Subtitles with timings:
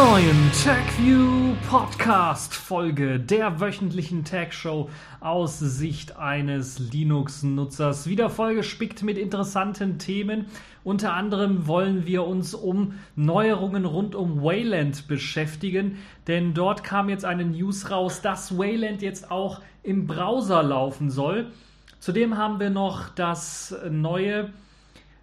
[0.00, 4.88] neuen TechView Podcast Folge der wöchentlichen Tech Show
[5.20, 8.06] aus Sicht eines Linux-Nutzers.
[8.06, 10.46] Wieder vollgespickt mit interessanten Themen.
[10.84, 15.98] Unter anderem wollen wir uns um Neuerungen rund um Wayland beschäftigen,
[16.28, 21.52] denn dort kam jetzt eine News raus, dass Wayland jetzt auch im Browser laufen soll.
[21.98, 24.50] Zudem haben wir noch das neue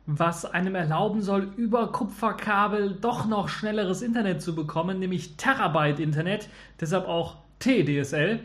[0.07, 6.47] was einem erlauben soll, über Kupferkabel doch noch schnelleres Internet zu bekommen, nämlich Terabyte Internet,
[6.79, 8.39] deshalb auch TDSL.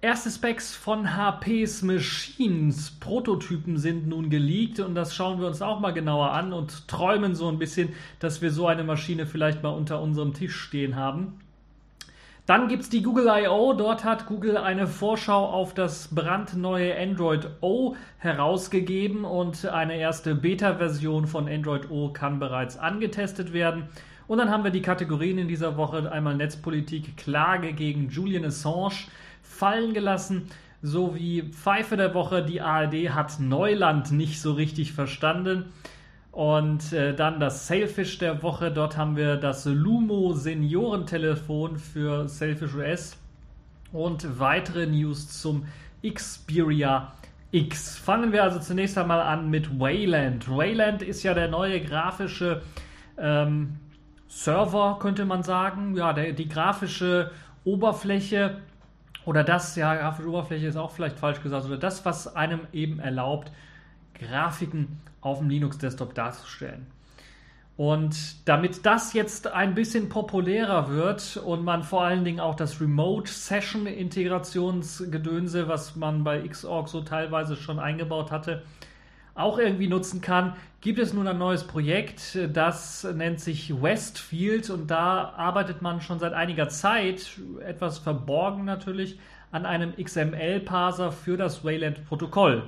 [0.00, 5.80] Erste Specs von HPs Machines, Prototypen sind nun geleakt und das schauen wir uns auch
[5.80, 9.70] mal genauer an und träumen so ein bisschen, dass wir so eine Maschine vielleicht mal
[9.70, 11.40] unter unserem Tisch stehen haben.
[12.48, 13.74] Dann gibt es die Google I.O.
[13.74, 21.26] Dort hat Google eine Vorschau auf das brandneue Android O herausgegeben und eine erste Beta-Version
[21.26, 23.90] von Android O kann bereits angetestet werden.
[24.28, 29.08] Und dann haben wir die Kategorien in dieser Woche einmal Netzpolitik, Klage gegen Julian Assange
[29.42, 30.48] fallen gelassen,
[30.80, 32.42] sowie Pfeife der Woche.
[32.42, 35.66] Die ARD hat Neuland nicht so richtig verstanden.
[36.38, 38.70] Und äh, dann das Sailfish der Woche.
[38.70, 43.16] Dort haben wir das Lumo Seniorentelefon für Sailfish OS
[43.92, 45.66] und weitere News zum
[46.08, 47.10] Xperia
[47.50, 47.98] X.
[47.98, 50.48] Fangen wir also zunächst einmal an mit Wayland.
[50.48, 52.62] Wayland ist ja der neue grafische
[53.18, 53.80] ähm,
[54.28, 55.96] Server, könnte man sagen.
[55.96, 57.32] Ja, der, die grafische
[57.64, 58.58] Oberfläche
[59.24, 63.00] oder das, ja, grafische Oberfläche ist auch vielleicht falsch gesagt, oder das, was einem eben
[63.00, 63.50] erlaubt,
[64.20, 66.86] Grafiken auf dem Linux-Desktop darzustellen.
[67.76, 72.80] Und damit das jetzt ein bisschen populärer wird und man vor allen Dingen auch das
[72.80, 78.64] Remote-Session-Integrationsgedönse, was man bei Xorg so teilweise schon eingebaut hatte,
[79.36, 84.90] auch irgendwie nutzen kann, gibt es nun ein neues Projekt, das nennt sich Westfield und
[84.90, 89.20] da arbeitet man schon seit einiger Zeit, etwas verborgen natürlich,
[89.52, 92.64] an einem XML-Parser für das Wayland-Protokoll.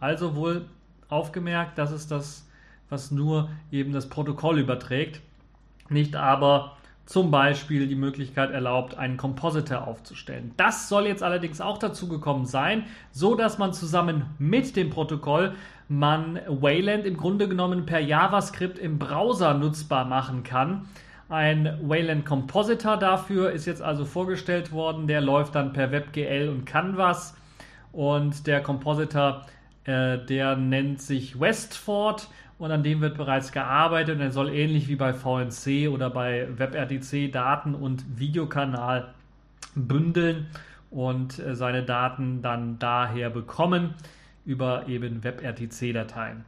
[0.00, 0.64] Also wohl
[1.12, 2.48] aufgemerkt, das ist das,
[2.88, 5.20] was nur eben das Protokoll überträgt,
[5.88, 10.52] nicht aber zum Beispiel die Möglichkeit erlaubt, einen Compositor aufzustellen.
[10.56, 15.54] Das soll jetzt allerdings auch dazu gekommen sein, so dass man zusammen mit dem Protokoll
[15.88, 20.86] man Wayland im Grunde genommen per JavaScript im Browser nutzbar machen kann.
[21.28, 25.06] Ein Wayland Compositor dafür ist jetzt also vorgestellt worden.
[25.06, 27.34] Der läuft dann per WebGL und Canvas
[27.92, 29.42] und der Compositor
[29.86, 32.28] der nennt sich Westford
[32.58, 36.46] und an dem wird bereits gearbeitet und er soll ähnlich wie bei VNC oder bei
[36.56, 39.12] WebRTC Daten und Videokanal
[39.74, 40.46] bündeln
[40.90, 43.94] und äh, seine Daten dann daher bekommen
[44.44, 46.44] über eben WebRTC-Dateien.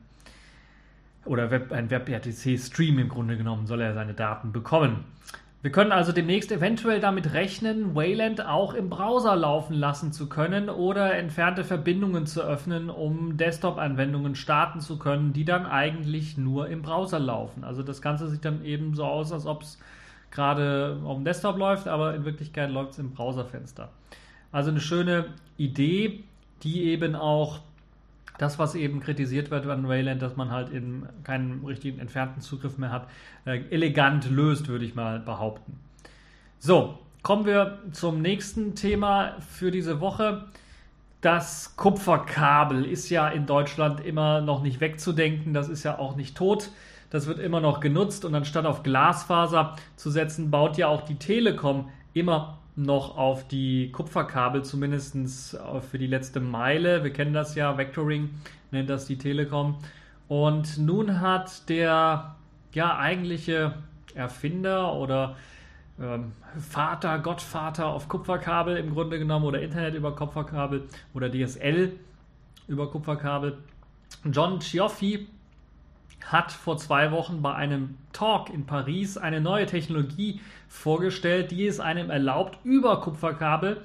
[1.25, 5.05] Oder Web, ein WebRTC-Stream im Grunde genommen soll er seine Daten bekommen.
[5.65, 10.69] Wir können also demnächst eventuell damit rechnen, Wayland auch im Browser laufen lassen zu können
[10.69, 16.83] oder entfernte Verbindungen zu öffnen, um Desktop-Anwendungen starten zu können, die dann eigentlich nur im
[16.83, 17.65] Browser laufen.
[17.65, 19.79] Also das Ganze sieht dann eben so aus, als ob es
[20.31, 23.89] gerade auf dem Desktop läuft, aber in Wirklichkeit läuft es im Browserfenster.
[24.53, 26.25] Also eine schöne Idee,
[26.63, 27.61] die eben auch
[28.39, 32.79] das, was eben kritisiert wird an Wayland, dass man halt eben keinen richtigen entfernten Zugriff
[32.79, 33.09] mehr hat,
[33.45, 35.79] äh, elegant löst, würde ich mal behaupten.
[36.59, 40.47] So, kommen wir zum nächsten Thema für diese Woche.
[41.21, 46.37] Das Kupferkabel ist ja in Deutschland immer noch nicht wegzudenken, das ist ja auch nicht
[46.37, 46.71] tot.
[47.11, 51.15] Das wird immer noch genutzt und anstatt auf Glasfaser zu setzen, baut ja auch die
[51.15, 55.57] Telekom immer noch auf die Kupferkabel, zumindest
[55.91, 57.05] für die letzte Meile.
[57.05, 58.31] Wir kennen das ja, Vectoring
[58.75, 59.77] nennt das die Telekom.
[60.29, 62.35] Und nun hat der
[62.73, 63.75] ja eigentliche
[64.15, 65.37] Erfinder oder
[66.01, 71.93] ähm, Vater, Gottvater auf Kupferkabel im Grunde genommen oder Internet über Kupferkabel oder DSL
[72.67, 73.59] über Kupferkabel,
[74.25, 75.29] John Cioffi
[76.27, 81.81] hat vor zwei Wochen bei einem Talk in Paris eine neue Technologie vorgestellt, die es
[81.81, 83.83] einem erlaubt, über Kupferkabel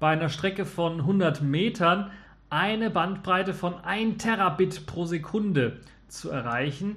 [0.00, 2.10] bei einer Strecke von 100 Metern
[2.50, 6.96] eine Bandbreite von 1 Terabit pro Sekunde zu erreichen.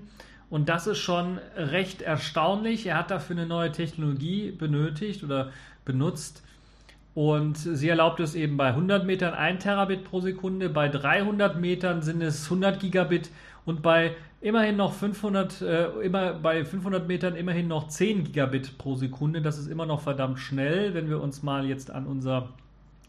[0.50, 2.86] Und das ist schon recht erstaunlich.
[2.86, 5.52] Er hat dafür eine neue Technologie benötigt oder
[5.86, 6.44] benutzt.
[7.14, 12.02] Und sie erlaubt es eben bei 100 Metern 1 Terabit pro Sekunde, bei 300 Metern
[12.02, 13.30] sind es 100 Gigabit
[13.66, 18.96] und bei immerhin noch 500, äh, immer bei 500 Metern immerhin noch 10 Gigabit pro
[18.96, 19.42] Sekunde.
[19.42, 22.50] Das ist immer noch verdammt schnell, wenn wir uns mal jetzt an unser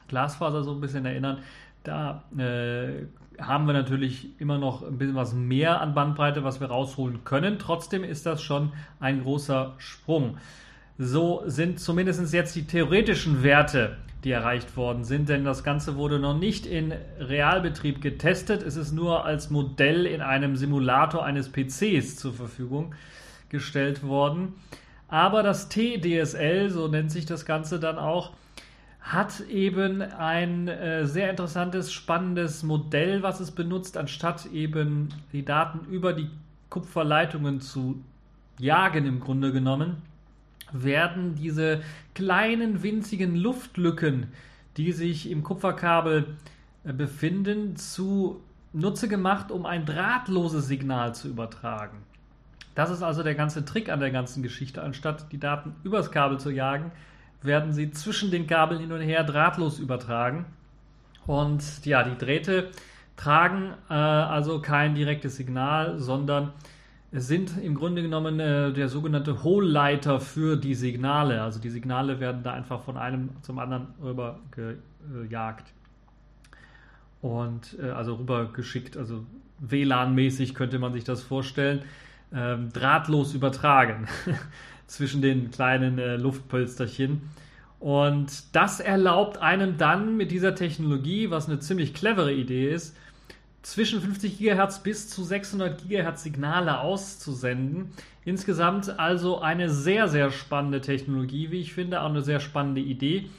[0.09, 1.39] Glasfaser so ein bisschen erinnern.
[1.85, 3.07] Da äh,
[3.41, 7.59] haben wir natürlich immer noch ein bisschen was mehr an Bandbreite, was wir rausholen können.
[7.59, 10.37] Trotzdem ist das schon ein großer Sprung.
[10.99, 16.19] So sind zumindest jetzt die theoretischen Werte, die erreicht worden sind, denn das Ganze wurde
[16.19, 18.63] noch nicht in Realbetrieb getestet.
[18.63, 22.95] Es ist nur als Modell in einem Simulator eines PCs zur Verfügung
[23.49, 24.55] gestellt worden.
[25.09, 28.33] Aber das TDSL, so nennt sich das Ganze dann auch,
[29.01, 35.81] hat eben ein äh, sehr interessantes, spannendes Modell, was es benutzt, anstatt eben die Daten
[35.91, 36.31] über die
[36.71, 38.03] Kupferleitungen zu
[38.59, 39.97] jagen im Grunde genommen,
[40.73, 41.83] werden diese
[42.15, 44.29] kleinen winzigen Luftlücken,
[44.77, 46.37] die sich im Kupferkabel
[46.85, 48.41] äh, befinden, zu
[48.73, 51.99] Nutze gemacht, um ein drahtloses Signal zu übertragen.
[52.75, 54.83] Das ist also der ganze Trick an der ganzen Geschichte.
[54.83, 56.91] Anstatt die Daten übers Kabel zu jagen,
[57.43, 60.47] werden sie zwischen den Kabeln hin und her drahtlos übertragen.
[61.27, 62.71] Und ja, die Drähte
[63.17, 66.53] tragen äh, also kein direktes Signal, sondern
[67.13, 71.43] sind im Grunde genommen äh, der sogenannte Hohlleiter für die Signale.
[71.43, 75.73] Also die Signale werden da einfach von einem zum anderen rüber gejagt.
[77.21, 79.25] Und äh, also rüber geschickt, also
[79.61, 81.83] WLAN-mäßig könnte man sich das vorstellen.
[82.35, 84.09] Ähm, drahtlos übertragen.
[84.93, 87.23] zwischen den kleinen äh, Luftpölsterchen.
[87.81, 92.97] Und das erlaubt einem dann mit dieser Technologie, was eine ziemlich clevere Idee ist,
[93.63, 97.93] zwischen 50 GHz bis zu 600 GHz Signale auszusenden.
[98.25, 103.31] Insgesamt also eine sehr, sehr spannende Technologie, wie ich finde, auch eine sehr spannende Idee.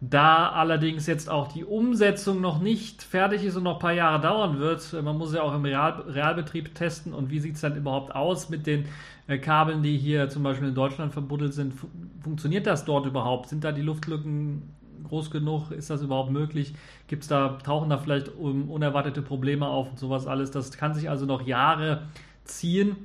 [0.00, 4.20] Da allerdings jetzt auch die Umsetzung noch nicht fertig ist und noch ein paar Jahre
[4.20, 7.76] dauern wird, man muss ja auch im Real, Realbetrieb testen und wie sieht es dann
[7.76, 8.86] überhaupt aus mit den
[9.28, 11.74] äh, Kabeln, die hier zum Beispiel in Deutschland verbuddelt sind.
[12.20, 13.48] Funktioniert das dort überhaupt?
[13.48, 14.74] Sind da die Luftlücken
[15.12, 15.70] groß genug?
[15.70, 16.72] Ist das überhaupt möglich?
[17.06, 20.50] Gibt es da, tauchen da vielleicht unerwartete Probleme auf und sowas alles?
[20.50, 22.06] Das kann sich also noch Jahre
[22.44, 22.96] ziehen.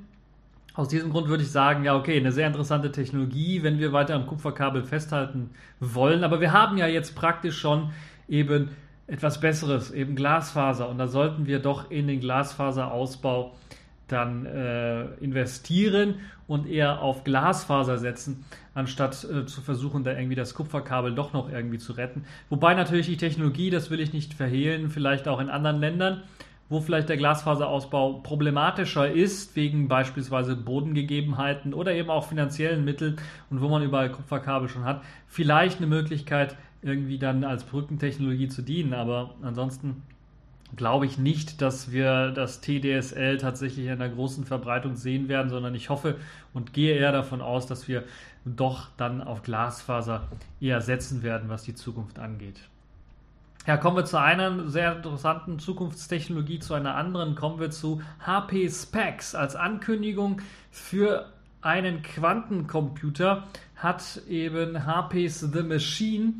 [0.73, 4.15] Aus diesem Grund würde ich sagen, ja, okay, eine sehr interessante Technologie, wenn wir weiter
[4.15, 5.49] am Kupferkabel festhalten
[5.81, 6.23] wollen.
[6.23, 7.89] Aber wir haben ja jetzt praktisch schon
[8.29, 8.69] eben
[9.07, 10.87] etwas Besseres, eben Glasfaser.
[10.87, 13.53] Und da sollten wir doch in den Glasfaserausbau
[14.07, 16.15] dann äh, investieren
[16.47, 21.51] und eher auf Glasfaser setzen, anstatt äh, zu versuchen, da irgendwie das Kupferkabel doch noch
[21.51, 22.23] irgendwie zu retten.
[22.49, 26.23] Wobei natürlich die Technologie, das will ich nicht verhehlen, vielleicht auch in anderen Ländern
[26.69, 33.17] wo vielleicht der Glasfaserausbau problematischer ist, wegen beispielsweise Bodengegebenheiten oder eben auch finanziellen Mitteln
[33.49, 38.61] und wo man überall Kupferkabel schon hat, vielleicht eine Möglichkeit, irgendwie dann als Brückentechnologie zu
[38.61, 38.93] dienen.
[38.93, 40.03] Aber ansonsten
[40.75, 45.73] glaube ich nicht, dass wir das TDSL tatsächlich in einer großen Verbreitung sehen werden, sondern
[45.75, 46.17] ich hoffe
[46.53, 48.03] und gehe eher davon aus, dass wir
[48.45, 50.27] doch dann auf Glasfaser
[50.59, 52.59] eher setzen werden, was die Zukunft angeht.
[53.65, 57.35] Ja, kommen wir zu einer sehr interessanten Zukunftstechnologie, zu einer anderen.
[57.35, 59.35] Kommen wir zu HP Specs.
[59.35, 60.41] Als Ankündigung
[60.71, 61.25] für
[61.61, 63.43] einen Quantencomputer
[63.75, 66.35] hat eben HP's The Machine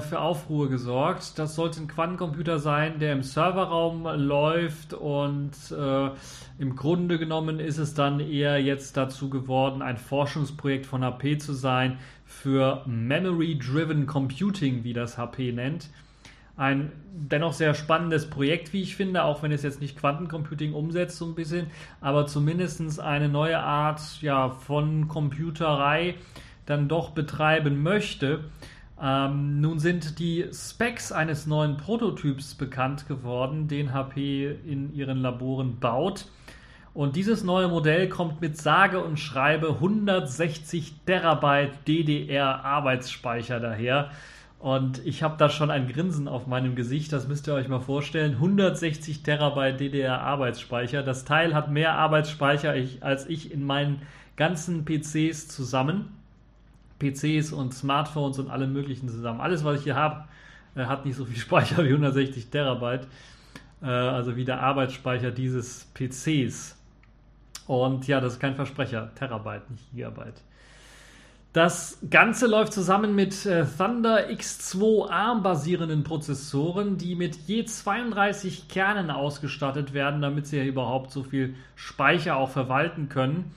[0.00, 1.38] für Aufruhr gesorgt.
[1.38, 6.10] Das sollte ein Quantencomputer sein, der im Serverraum läuft und äh,
[6.58, 11.52] im Grunde genommen ist es dann eher jetzt dazu geworden, ein Forschungsprojekt von HP zu
[11.52, 15.90] sein für Memory-Driven Computing, wie das HP nennt
[16.56, 21.18] ein dennoch sehr spannendes Projekt, wie ich finde, auch wenn es jetzt nicht Quantencomputing umsetzt,
[21.18, 21.66] so ein bisschen,
[22.00, 26.14] aber zumindest eine neue Art ja, von Computerei
[26.64, 28.44] dann doch betreiben möchte.
[29.00, 35.78] Ähm, nun sind die Specs eines neuen Prototyps bekannt geworden, den HP in ihren Laboren
[35.78, 36.26] baut.
[36.94, 44.10] Und dieses neue Modell kommt mit sage und schreibe 160 Terabyte DDR-Arbeitsspeicher daher.
[44.58, 47.80] Und ich habe da schon ein Grinsen auf meinem Gesicht, das müsst ihr euch mal
[47.80, 48.32] vorstellen.
[48.32, 51.02] 160 Terabyte DDR-Arbeitsspeicher.
[51.02, 54.00] Das Teil hat mehr Arbeitsspeicher als ich in meinen
[54.36, 56.15] ganzen PCs zusammen.
[56.98, 59.40] PCs und Smartphones und allem möglichen zusammen.
[59.40, 60.24] Alles, was ich hier habe,
[60.74, 63.06] äh, hat nicht so viel Speicher wie 160 Terabyte.
[63.82, 66.76] Äh, also wie der Arbeitsspeicher dieses PCs.
[67.66, 69.10] Und ja, das ist kein Versprecher.
[69.14, 70.42] Terabyte, nicht Gigabyte.
[71.52, 79.10] Das Ganze läuft zusammen mit äh, Thunder X2 ARM-basierenden Prozessoren, die mit je 32 Kernen
[79.10, 83.54] ausgestattet werden, damit sie ja überhaupt so viel Speicher auch verwalten können.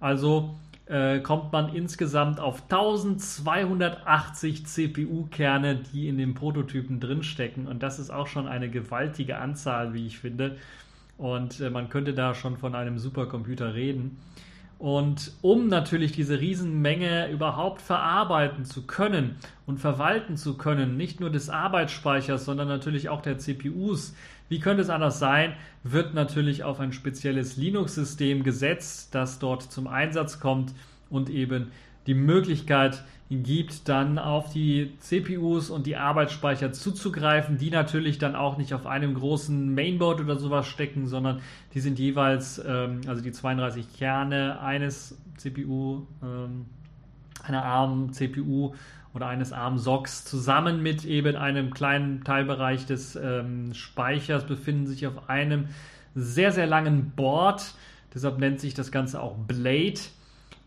[0.00, 0.54] Also
[0.86, 7.66] äh, kommt man insgesamt auf 1280 CPU-Kerne, die in dem Prototypen drinstecken.
[7.66, 10.58] Und das ist auch schon eine gewaltige Anzahl, wie ich finde.
[11.16, 14.18] Und äh, man könnte da schon von einem Supercomputer reden.
[14.78, 19.36] Und um natürlich diese Riesenmenge überhaupt verarbeiten zu können
[19.66, 24.14] und verwalten zu können, nicht nur des Arbeitsspeichers, sondern natürlich auch der CPUs,
[24.48, 29.86] wie könnte es anders sein, wird natürlich auf ein spezielles Linux-System gesetzt, das dort zum
[29.86, 30.74] Einsatz kommt
[31.10, 31.70] und eben
[32.06, 38.58] die Möglichkeit gibt, dann auf die CPUs und die Arbeitsspeicher zuzugreifen, die natürlich dann auch
[38.58, 41.40] nicht auf einem großen Mainboard oder sowas stecken, sondern
[41.72, 46.66] die sind jeweils, ähm, also die 32 Kerne eines CPU, ähm,
[47.42, 48.74] einer ARM-CPU
[49.14, 55.28] oder eines ARM-SOCs zusammen mit eben einem kleinen Teilbereich des ähm, Speichers befinden sich auf
[55.30, 55.68] einem
[56.14, 57.74] sehr, sehr langen Board.
[58.12, 60.00] Deshalb nennt sich das Ganze auch Blade.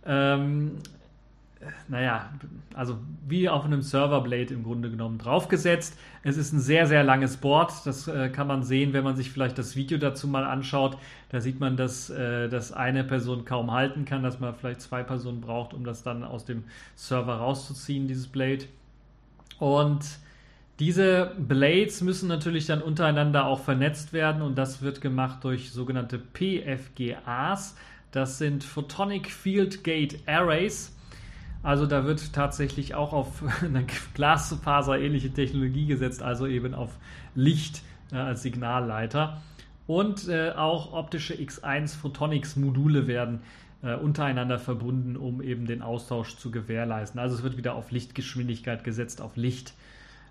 [0.06, 0.78] Ähm,
[1.88, 2.30] naja,
[2.74, 2.98] also
[3.28, 5.98] wie auf einem Serverblade im Grunde genommen draufgesetzt.
[6.24, 7.72] Es ist ein sehr, sehr langes Board.
[7.86, 10.98] Das äh, kann man sehen, wenn man sich vielleicht das Video dazu mal anschaut.
[11.30, 15.04] Da sieht man, dass äh, das eine Person kaum halten kann, dass man vielleicht zwei
[15.04, 16.64] Personen braucht, um das dann aus dem
[16.96, 18.66] Server rauszuziehen, dieses Blade.
[19.60, 20.02] Und
[20.80, 26.20] diese Blades müssen natürlich dann untereinander auch vernetzt werden und das wird gemacht durch sogenannte
[26.20, 27.76] PFGAs.
[28.12, 30.96] Das sind Photonic Field Gate Arrays.
[31.64, 36.92] Also da wird tatsächlich auch auf eine Glasfaser-ähnliche Technologie gesetzt, also eben auf
[37.36, 39.42] Licht äh, als Signalleiter.
[39.86, 43.40] Und äh, auch optische X1 Photonics-Module werden
[43.82, 47.20] äh, untereinander verbunden, um eben den Austausch zu gewährleisten.
[47.20, 49.74] Also es wird wieder auf Lichtgeschwindigkeit gesetzt, auf Licht.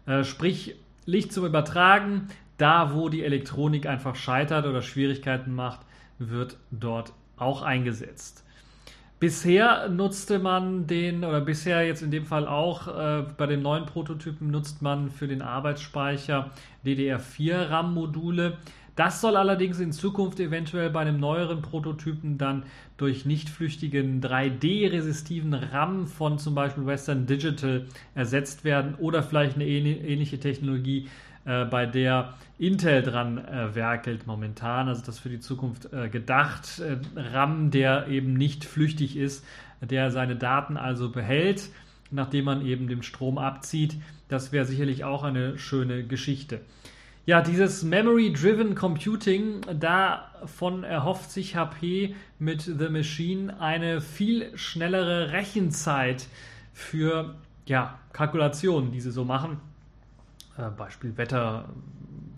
[0.07, 2.29] Äh, sprich, Licht zum Übertragen,
[2.59, 5.81] da wo die Elektronik einfach scheitert oder Schwierigkeiten macht,
[6.19, 8.45] wird dort auch eingesetzt.
[9.19, 13.87] Bisher nutzte man den, oder bisher jetzt in dem Fall auch, äh, bei den neuen
[13.87, 16.51] Prototypen nutzt man für den Arbeitsspeicher
[16.85, 18.59] DDR4 RAM-Module.
[18.95, 22.65] Das soll allerdings in Zukunft eventuell bei einem neueren Prototypen dann
[22.99, 29.67] durch nicht flüchtigen 3D-resistiven RAM von zum Beispiel Western Digital ersetzt werden oder vielleicht eine
[29.67, 31.09] ähnliche Technologie
[31.47, 34.89] äh, bei der Intel dran äh, werkelt momentan.
[34.89, 36.81] Also das für die Zukunft äh, gedacht.
[36.81, 39.45] Äh, RAM, der eben nicht flüchtig ist,
[39.83, 41.69] der seine Daten also behält,
[42.11, 43.97] nachdem man eben den Strom abzieht.
[44.29, 46.61] Das wäre sicherlich auch eine schöne Geschichte.
[47.27, 56.29] Ja, dieses Memory-Driven Computing, davon erhofft sich HP mit The Machine eine viel schnellere Rechenzeit
[56.73, 57.35] für
[57.67, 59.61] ja, Kalkulationen, die sie so machen
[60.59, 61.69] äh, Beispiel Wetter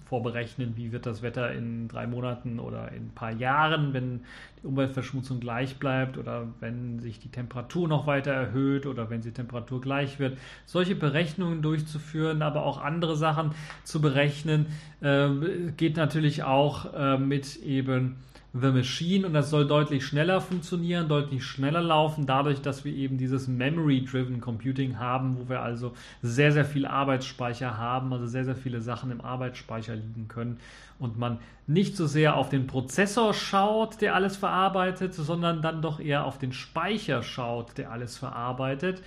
[0.08, 4.20] vorberechnen, wie wird das Wetter in drei Monaten oder in ein paar Jahren, wenn
[4.62, 9.32] die Umweltverschmutzung gleich bleibt oder wenn sich die Temperatur noch weiter erhöht oder wenn die
[9.32, 10.38] Temperatur gleich wird.
[10.64, 13.52] Solche Berechnungen durchzuführen, aber auch andere Sachen
[13.84, 14.66] zu berechnen,
[15.00, 15.28] äh,
[15.76, 18.16] geht natürlich auch äh, mit eben
[18.54, 23.18] The Machine und das soll deutlich schneller funktionieren, deutlich schneller laufen, dadurch, dass wir eben
[23.18, 28.56] dieses Memory-Driven Computing haben, wo wir also sehr, sehr viel Arbeitsspeicher haben, also sehr, sehr
[28.56, 30.58] viele Sachen im Arbeitsspeicher liegen können
[30.98, 36.00] und man nicht so sehr auf den Prozessor schaut, der alles verarbeitet, sondern dann doch
[36.00, 39.02] eher auf den Speicher schaut, der alles verarbeitet.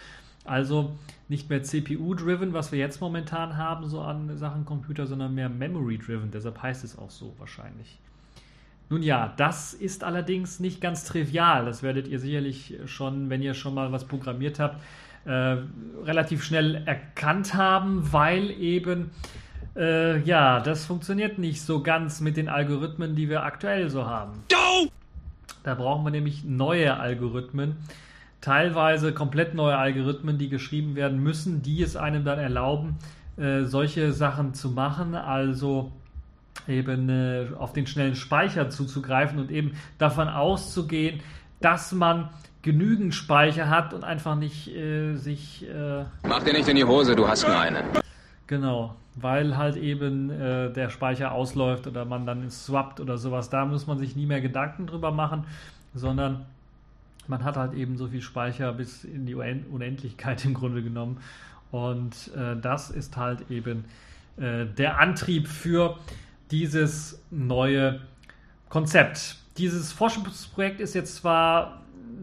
[0.46, 0.96] Also
[1.30, 6.30] nicht mehr CPU-driven, was wir jetzt momentan haben, so an Sachen Computer, sondern mehr Memory-driven.
[6.30, 7.98] Deshalb heißt es auch so wahrscheinlich.
[8.92, 11.64] Nun ja, das ist allerdings nicht ganz trivial.
[11.64, 14.82] Das werdet ihr sicherlich schon, wenn ihr schon mal was programmiert habt,
[15.24, 15.56] äh,
[16.04, 19.12] relativ schnell erkannt haben, weil eben
[19.78, 24.44] äh, ja, das funktioniert nicht so ganz mit den Algorithmen, die wir aktuell so haben.
[25.64, 27.78] Da brauchen wir nämlich neue Algorithmen,
[28.42, 32.98] teilweise komplett neue Algorithmen, die geschrieben werden müssen, die es einem dann erlauben,
[33.38, 35.16] äh, solche Sachen zu machen.
[35.16, 35.94] Also
[36.68, 41.22] eben äh, auf den schnellen Speicher zuzugreifen und eben davon auszugehen,
[41.60, 42.30] dass man
[42.62, 45.68] genügend Speicher hat und einfach nicht äh, sich.
[45.68, 47.84] Äh, Mach dir nicht in die Hose, du hast nur eine.
[48.48, 53.50] Genau, weil halt eben äh, der Speicher ausläuft oder man dann swappt oder sowas.
[53.50, 55.46] Da muss man sich nie mehr Gedanken drüber machen,
[55.94, 56.46] sondern
[57.28, 61.18] man hat halt eben so viel Speicher bis in die Unendlichkeit im Grunde genommen.
[61.72, 63.86] Und äh, das ist halt eben
[64.38, 65.98] äh, der Antrieb für
[66.52, 68.02] dieses neue
[68.70, 69.38] Konzept.
[69.58, 71.82] Dieses Forschungsprojekt ist jetzt zwar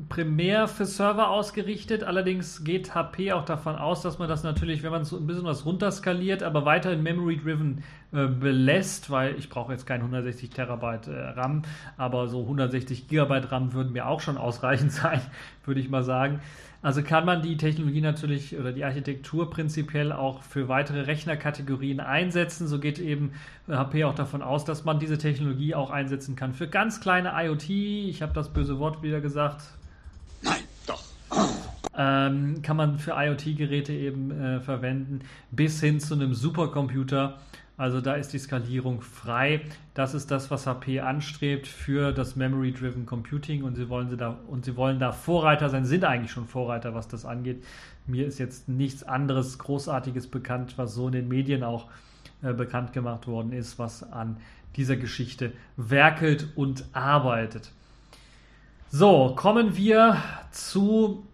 [0.09, 4.91] primär für Server ausgerichtet, allerdings geht HP auch davon aus, dass man das natürlich, wenn
[4.91, 7.83] man so ein bisschen was runterskaliert, aber weiterhin Memory-driven
[8.13, 11.63] äh, belässt, weil ich brauche jetzt kein 160 Terabyte äh, RAM,
[11.97, 15.21] aber so 160 Gigabyte RAM würden mir auch schon ausreichend sein,
[15.65, 16.41] würde ich mal sagen.
[16.81, 22.69] Also kann man die Technologie natürlich oder die Architektur prinzipiell auch für weitere Rechnerkategorien einsetzen.
[22.69, 23.33] So geht eben
[23.69, 27.69] HP auch davon aus, dass man diese Technologie auch einsetzen kann für ganz kleine IoT.
[27.71, 29.63] Ich habe das böse Wort wieder gesagt.
[30.43, 31.03] Nein, doch.
[31.97, 37.39] ähm, kann man für IoT-Geräte eben äh, verwenden, bis hin zu einem Supercomputer.
[37.79, 39.61] Also da ist die Skalierung frei.
[39.95, 44.37] Das ist das, was HP anstrebt für das Memory-Driven Computing und sie wollen sie da
[44.49, 47.65] und sie wollen da Vorreiter sein, sind eigentlich schon Vorreiter, was das angeht.
[48.05, 51.87] Mir ist jetzt nichts anderes Großartiges bekannt, was so in den Medien auch
[52.43, 54.39] äh, bekannt gemacht worden ist, was an
[54.75, 57.71] dieser Geschichte werkelt und arbeitet.
[58.91, 60.17] So, kommen wir
[60.51, 61.25] zu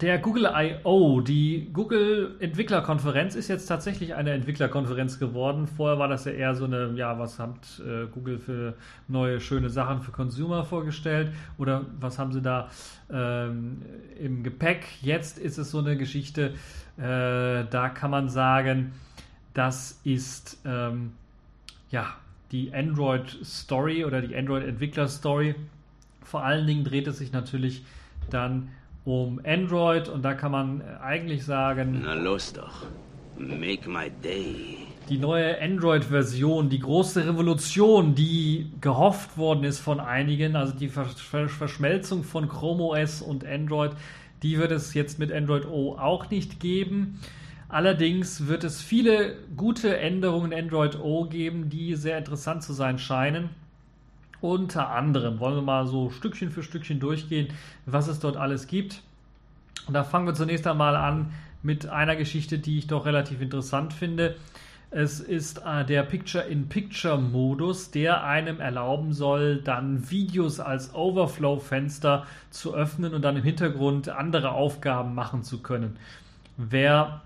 [0.00, 5.66] der Google I.O., die Google Entwicklerkonferenz, ist jetzt tatsächlich eine Entwicklerkonferenz geworden.
[5.66, 8.74] Vorher war das ja eher so eine, ja, was hat äh, Google für
[9.08, 12.68] neue, schöne Sachen für Consumer vorgestellt oder was haben sie da
[13.10, 13.82] ähm,
[14.20, 14.86] im Gepäck?
[15.00, 16.54] Jetzt ist es so eine Geschichte,
[16.98, 18.92] äh, da kann man sagen,
[19.54, 21.12] das ist, ähm,
[21.90, 22.14] ja,
[22.52, 25.54] die Android Story oder die Android Entwickler Story.
[26.22, 27.84] Vor allen Dingen dreht es sich natürlich
[28.30, 28.68] dann um
[29.06, 32.02] Android und da kann man eigentlich sagen.
[32.04, 32.86] Na los doch.
[33.38, 34.78] Make my day.
[35.08, 42.24] Die neue Android-Version, die große Revolution, die gehofft worden ist von einigen, also die Verschmelzung
[42.24, 43.92] von Chrome OS und Android,
[44.42, 47.20] die wird es jetzt mit Android O auch nicht geben.
[47.68, 52.98] Allerdings wird es viele gute Änderungen in Android O geben, die sehr interessant zu sein
[52.98, 53.50] scheinen.
[54.40, 57.48] Unter anderem wollen wir mal so Stückchen für Stückchen durchgehen,
[57.86, 59.02] was es dort alles gibt.
[59.86, 63.92] Und da fangen wir zunächst einmal an mit einer Geschichte, die ich doch relativ interessant
[63.92, 64.36] finde.
[64.90, 73.12] Es ist äh, der Picture-in-Picture-Modus, der einem erlauben soll, dann Videos als Overflow-Fenster zu öffnen
[73.12, 75.96] und dann im Hintergrund andere Aufgaben machen zu können.
[76.56, 77.22] Wer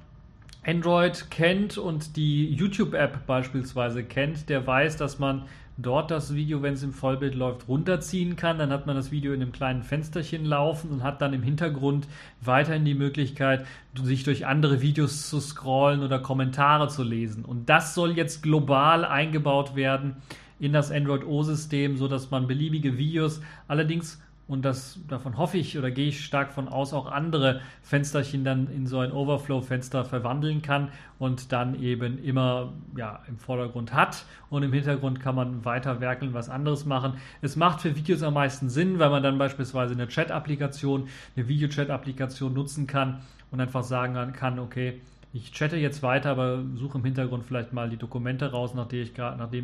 [0.64, 5.42] Android kennt und die YouTube-App beispielsweise kennt, der weiß, dass man
[5.83, 8.59] dort das Video, wenn es im Vollbild läuft, runterziehen kann.
[8.59, 12.07] Dann hat man das Video in einem kleinen Fensterchen laufen und hat dann im Hintergrund
[12.40, 13.66] weiterhin die Möglichkeit,
[14.03, 17.45] sich durch andere Videos zu scrollen oder Kommentare zu lesen.
[17.45, 20.16] Und das soll jetzt global eingebaut werden
[20.59, 25.92] in das Android O-System, sodass man beliebige Videos allerdings und das, davon hoffe ich oder
[25.92, 30.88] gehe ich stark von aus, auch andere Fensterchen dann in so ein Overflow-Fenster verwandeln kann
[31.20, 36.34] und dann eben immer ja, im Vordergrund hat und im Hintergrund kann man weiter werkeln,
[36.34, 37.12] was anderes machen.
[37.42, 42.52] Es macht für Videos am meisten Sinn, weil man dann beispielsweise eine Chat-Applikation, eine Video-Chat-Applikation
[42.52, 43.20] nutzen kann
[43.52, 45.00] und einfach sagen kann, okay,
[45.32, 49.04] ich chatte jetzt weiter, aber suche im Hintergrund vielleicht mal die Dokumente raus, nachdem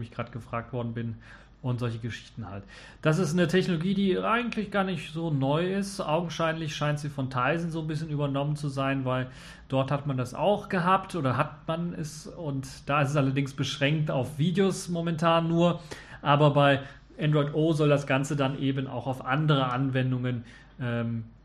[0.03, 1.17] ich gerade gefragt worden bin
[1.67, 2.65] und solche Geschichten halt.
[3.03, 6.01] Das ist eine Technologie, die eigentlich gar nicht so neu ist.
[6.01, 9.29] Augenscheinlich scheint sie von Tyson so ein bisschen übernommen zu sein, weil
[9.69, 13.55] dort hat man das auch gehabt oder hat man es und da ist es allerdings
[13.55, 15.81] beschränkt auf Videos momentan nur.
[16.23, 16.81] Aber bei
[17.21, 20.45] Android O soll das Ganze dann eben auch auf andere Anwendungen
[20.81, 21.36] ähm, äh,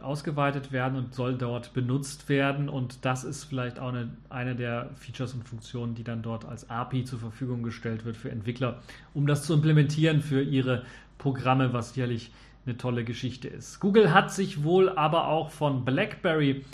[0.00, 2.68] ausgeweitet werden und soll dort benutzt werden.
[2.68, 6.68] Und das ist vielleicht auch eine, eine der Features und Funktionen, die dann dort als
[6.68, 8.82] API zur Verfügung gestellt wird für Entwickler,
[9.14, 10.84] um das zu implementieren für ihre
[11.18, 12.32] Programme, was sicherlich
[12.66, 13.80] eine tolle Geschichte ist.
[13.80, 16.64] Google hat sich wohl aber auch von BlackBerry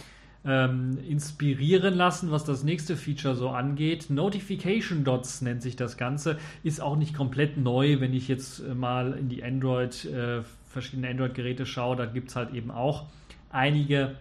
[0.44, 4.10] ähm, inspirieren lassen, was das nächste Feature so angeht.
[4.10, 8.74] Notification Dots nennt sich das Ganze, ist auch nicht komplett neu, wenn ich jetzt äh,
[8.74, 10.42] mal in die Android äh,
[10.72, 13.06] verschiedene Android-Geräte schaue, da gibt es halt eben auch
[13.50, 14.16] einige,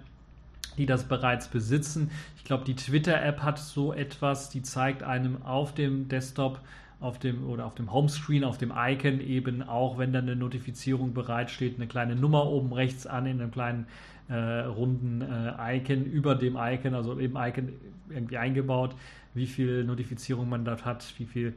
[0.78, 2.12] die das bereits besitzen.
[2.38, 6.60] Ich glaube, die Twitter-App hat so etwas, die zeigt einem auf dem Desktop
[7.00, 11.14] auf dem oder auf dem Homescreen, auf dem Icon eben auch, wenn dann eine Notifizierung
[11.14, 13.88] bereitsteht, eine kleine Nummer oben rechts an in einem kleinen
[14.30, 17.74] äh, runden äh, Icon über dem Icon, also im Icon
[18.10, 18.96] irgendwie eingebaut,
[19.34, 21.54] wie viel Notifizierung man dort hat, wie viel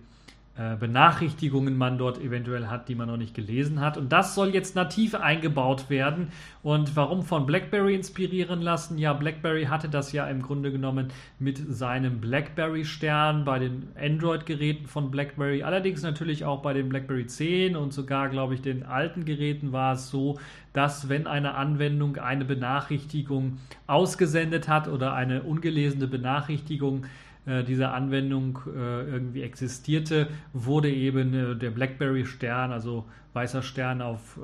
[0.56, 3.96] äh, Benachrichtigungen man dort eventuell hat, die man noch nicht gelesen hat.
[3.96, 6.28] Und das soll jetzt nativ eingebaut werden.
[6.62, 8.96] Und warum von BlackBerry inspirieren lassen?
[8.96, 11.08] Ja, BlackBerry hatte das ja im Grunde genommen
[11.40, 15.64] mit seinem BlackBerry-Stern bei den Android-Geräten von BlackBerry.
[15.64, 19.94] Allerdings natürlich auch bei den BlackBerry 10 und sogar, glaube ich, den alten Geräten war
[19.94, 20.38] es so,
[20.72, 27.06] dass wenn eine Anwendung eine Benachrichtigung ausgesendet hat oder eine ungelesene Benachrichtigung,
[27.46, 33.04] äh, dieser Anwendung äh, irgendwie existierte, wurde eben äh, der BlackBerry-Stern, also
[33.34, 34.38] weißer Stern auf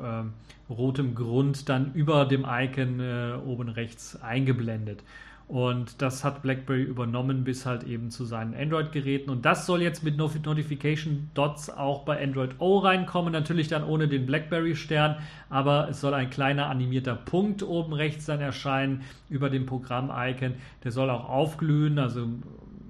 [0.68, 3.00] rotem Grund, dann über dem Icon
[3.46, 5.04] oben rechts eingeblendet.
[5.46, 9.30] Und das hat BlackBerry übernommen bis halt eben zu seinen Android-Geräten.
[9.30, 13.32] Und das soll jetzt mit Notification Dots auch bei Android O reinkommen.
[13.32, 15.16] Natürlich dann ohne den BlackBerry-Stern,
[15.48, 20.54] aber es soll ein kleiner animierter Punkt oben rechts dann erscheinen über dem Programm-Icon.
[20.84, 22.28] Der soll auch aufglühen, also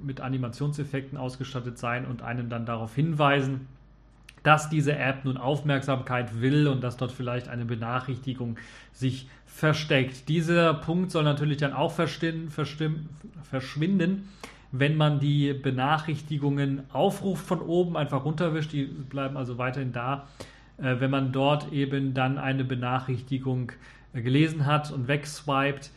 [0.02, 3.66] mit Animationseffekten ausgestattet sein und einen dann darauf hinweisen,
[4.42, 8.56] dass diese App nun Aufmerksamkeit will und dass dort vielleicht eine Benachrichtigung
[8.92, 10.28] sich versteckt.
[10.28, 13.08] Dieser Punkt soll natürlich dann auch verschwinden,
[14.72, 20.28] wenn man die Benachrichtigungen aufruft von oben, einfach runterwischt, die bleiben also weiterhin da.
[20.78, 23.72] Äh, wenn man dort eben dann eine Benachrichtigung
[24.12, 25.90] äh, gelesen hat und wegswiped,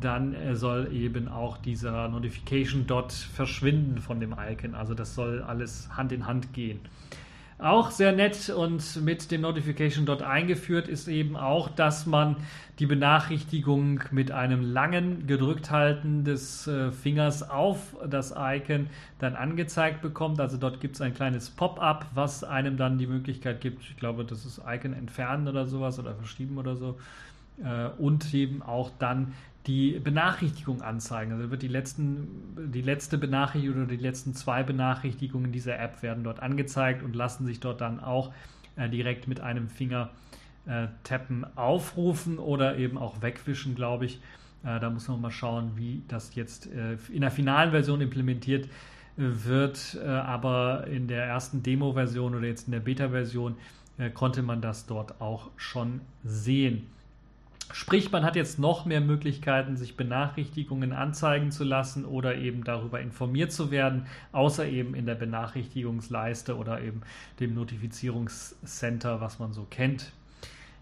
[0.00, 4.74] dann äh, soll eben auch dieser Notification Dot verschwinden von dem Icon.
[4.74, 6.80] Also das soll alles Hand in Hand gehen.
[7.60, 12.36] Auch sehr nett und mit dem Notification dort eingeführt ist eben auch, dass man
[12.78, 18.86] die Benachrichtigung mit einem langen gedrückt halten des äh, Fingers auf das Icon
[19.18, 20.38] dann angezeigt bekommt.
[20.38, 24.24] Also dort gibt es ein kleines Pop-up, was einem dann die Möglichkeit gibt, ich glaube,
[24.24, 26.96] das ist Icon entfernen oder sowas oder verschieben oder so.
[27.60, 29.34] Äh, und eben auch dann
[29.68, 31.32] die Benachrichtigung anzeigen.
[31.32, 32.26] Also wird die, letzten,
[32.72, 37.46] die letzte Benachrichtigung oder die letzten zwei Benachrichtigungen dieser App werden dort angezeigt und lassen
[37.46, 38.32] sich dort dann auch
[38.76, 40.10] äh, direkt mit einem Finger
[40.66, 44.20] äh, tappen aufrufen oder eben auch wegwischen, glaube ich.
[44.64, 48.66] Äh, da muss man mal schauen, wie das jetzt äh, in der finalen Version implementiert
[48.66, 48.68] äh,
[49.16, 49.98] wird.
[50.02, 53.56] Äh, aber in der ersten Demo-Version oder jetzt in der Beta-Version
[54.14, 56.86] konnte man das dort auch schon sehen.
[57.72, 63.00] Sprich, man hat jetzt noch mehr Möglichkeiten, sich Benachrichtigungen anzeigen zu lassen oder eben darüber
[63.00, 67.02] informiert zu werden, außer eben in der Benachrichtigungsleiste oder eben
[67.40, 70.12] dem Notifizierungscenter, was man so kennt.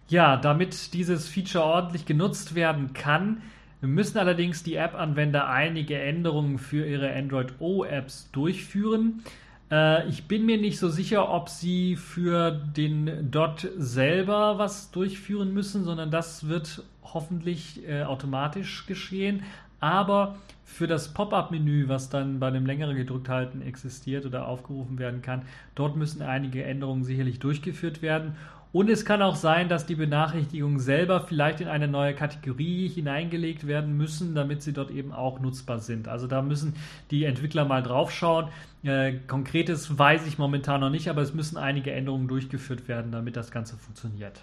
[0.09, 3.43] Ja, damit dieses Feature ordentlich genutzt werden kann,
[3.81, 9.23] müssen allerdings die App-Anwender einige Änderungen für ihre Android O-Apps durchführen.
[9.71, 15.53] Äh, ich bin mir nicht so sicher, ob sie für den Dot selber was durchführen
[15.53, 19.43] müssen, sondern das wird hoffentlich äh, automatisch geschehen.
[19.81, 23.31] Aber für das Pop-up-Menü, was dann bei dem längeren gedrückt
[23.65, 25.43] existiert oder aufgerufen werden kann,
[25.75, 28.37] dort müssen einige Änderungen sicherlich durchgeführt werden.
[28.77, 33.67] Und es kann auch sein, dass die Benachrichtigungen selber vielleicht in eine neue Kategorie hineingelegt
[33.67, 36.09] werden müssen, damit sie dort eben auch nutzbar sind.
[36.09, 36.75] Also da müssen
[37.11, 38.49] die Entwickler mal drauf schauen.
[38.83, 43.35] Äh, Konkretes weiß ich momentan noch nicht, aber es müssen einige Änderungen durchgeführt werden, damit
[43.39, 44.43] das Ganze funktioniert.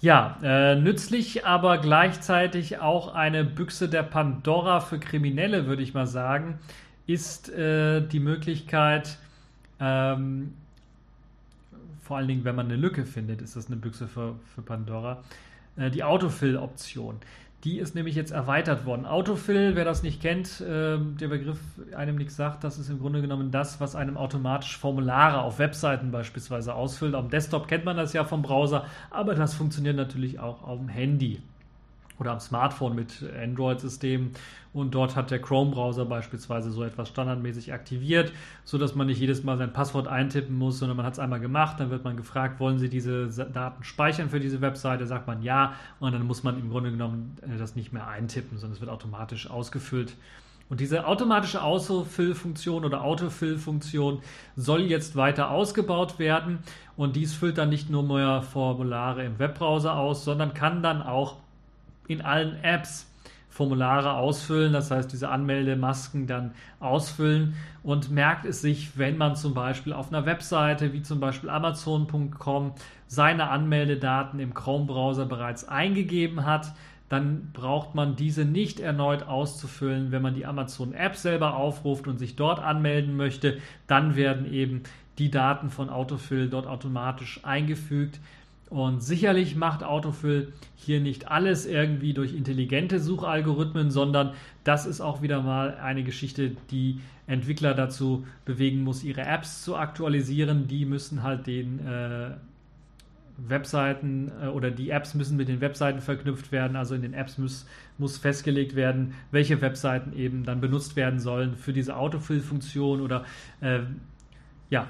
[0.00, 6.08] Ja, äh, nützlich, aber gleichzeitig auch eine Büchse der Pandora für Kriminelle, würde ich mal
[6.08, 6.58] sagen,
[7.06, 9.18] ist äh, die Möglichkeit,
[9.78, 10.52] ähm,
[12.06, 15.24] vor allen Dingen, wenn man eine Lücke findet, ist das eine Büchse für, für Pandora.
[15.76, 17.16] Äh, die Autofill-Option.
[17.64, 19.06] Die ist nämlich jetzt erweitert worden.
[19.06, 21.58] Autofill, wer das nicht kennt, äh, der Begriff
[21.96, 26.12] einem nichts sagt, das ist im Grunde genommen das, was einem automatisch Formulare auf Webseiten
[26.12, 27.16] beispielsweise ausfüllt.
[27.16, 30.88] Am Desktop kennt man das ja vom Browser, aber das funktioniert natürlich auch auf dem
[30.88, 31.42] Handy
[32.18, 34.32] oder am Smartphone mit Android-Systemen.
[34.72, 38.32] Und dort hat der Chrome-Browser beispielsweise so etwas standardmäßig aktiviert,
[38.64, 41.80] sodass man nicht jedes Mal sein Passwort eintippen muss, sondern man hat es einmal gemacht.
[41.80, 45.06] Dann wird man gefragt, wollen Sie diese Daten speichern für diese Webseite?
[45.06, 45.74] Sagt man ja.
[45.98, 48.90] Und dann muss man im Grunde genommen äh, das nicht mehr eintippen, sondern es wird
[48.90, 50.14] automatisch ausgefüllt.
[50.68, 54.20] Und diese automatische Autofill-Funktion oder Autofill-Funktion
[54.56, 56.58] soll jetzt weiter ausgebaut werden.
[56.96, 61.36] Und dies füllt dann nicht nur mehr Formulare im Webbrowser aus, sondern kann dann auch
[62.08, 63.10] in allen Apps
[63.56, 69.54] Formulare ausfüllen, das heißt diese Anmeldemasken dann ausfüllen und merkt es sich, wenn man zum
[69.54, 72.74] Beispiel auf einer Webseite wie zum Beispiel amazon.com
[73.06, 76.74] seine Anmeldedaten im Chrome-Browser bereits eingegeben hat,
[77.08, 80.12] dann braucht man diese nicht erneut auszufüllen.
[80.12, 84.82] Wenn man die Amazon-App selber aufruft und sich dort anmelden möchte, dann werden eben
[85.18, 88.20] die Daten von Autofill dort automatisch eingefügt.
[88.68, 95.22] Und sicherlich macht Autofill hier nicht alles irgendwie durch intelligente Suchalgorithmen, sondern das ist auch
[95.22, 100.66] wieder mal eine Geschichte, die Entwickler dazu bewegen muss, ihre Apps zu aktualisieren.
[100.66, 102.30] Die müssen halt den äh,
[103.36, 106.76] Webseiten äh, oder die Apps müssen mit den Webseiten verknüpft werden.
[106.76, 107.66] Also in den Apps muss,
[107.98, 113.24] muss festgelegt werden, welche Webseiten eben dann benutzt werden sollen für diese Autofill-Funktion oder
[113.60, 113.80] äh,
[114.70, 114.88] ja,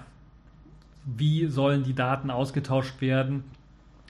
[1.04, 3.44] wie sollen die Daten ausgetauscht werden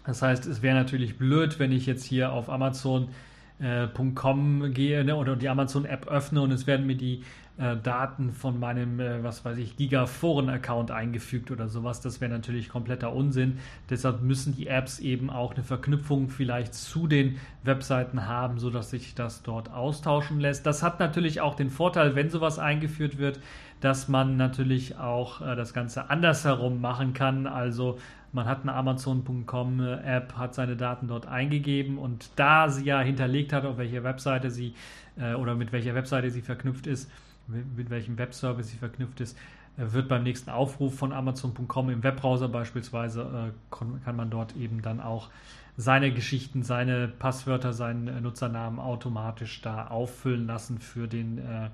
[0.06, 5.16] das heißt, es wäre natürlich blöd, wenn ich jetzt hier auf Amazon.com äh, gehe ne,
[5.16, 7.22] oder die Amazon-App öffne und es werden mir die
[7.58, 12.02] äh, Daten von meinem, äh, was weiß ich, Gigaforen-Account eingefügt oder sowas.
[12.02, 13.58] Das wäre natürlich kompletter Unsinn.
[13.88, 19.14] Deshalb müssen die Apps eben auch eine Verknüpfung vielleicht zu den Webseiten haben, sodass sich
[19.14, 20.66] das dort austauschen lässt.
[20.66, 23.40] Das hat natürlich auch den Vorteil, wenn sowas eingeführt wird,
[23.80, 27.46] dass man natürlich auch äh, das Ganze andersherum machen kann.
[27.46, 27.98] Also
[28.32, 33.52] man hat eine Amazon.com App, hat seine Daten dort eingegeben und da sie ja hinterlegt
[33.52, 34.74] hat, auf welcher Webseite sie
[35.18, 37.10] äh, oder mit welcher Webseite sie verknüpft ist,
[37.46, 39.38] mit, mit welchem Webservice sie verknüpft ist,
[39.76, 44.82] äh, wird beim nächsten Aufruf von Amazon.com im Webbrowser beispielsweise, äh, kann man dort eben
[44.82, 45.30] dann auch
[45.76, 51.68] seine Geschichten, seine Passwörter, seinen äh, Nutzernamen automatisch da auffüllen lassen für, den, äh,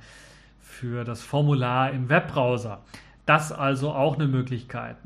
[0.60, 2.80] für das Formular im Webbrowser.
[3.26, 4.96] Das also auch eine Möglichkeit.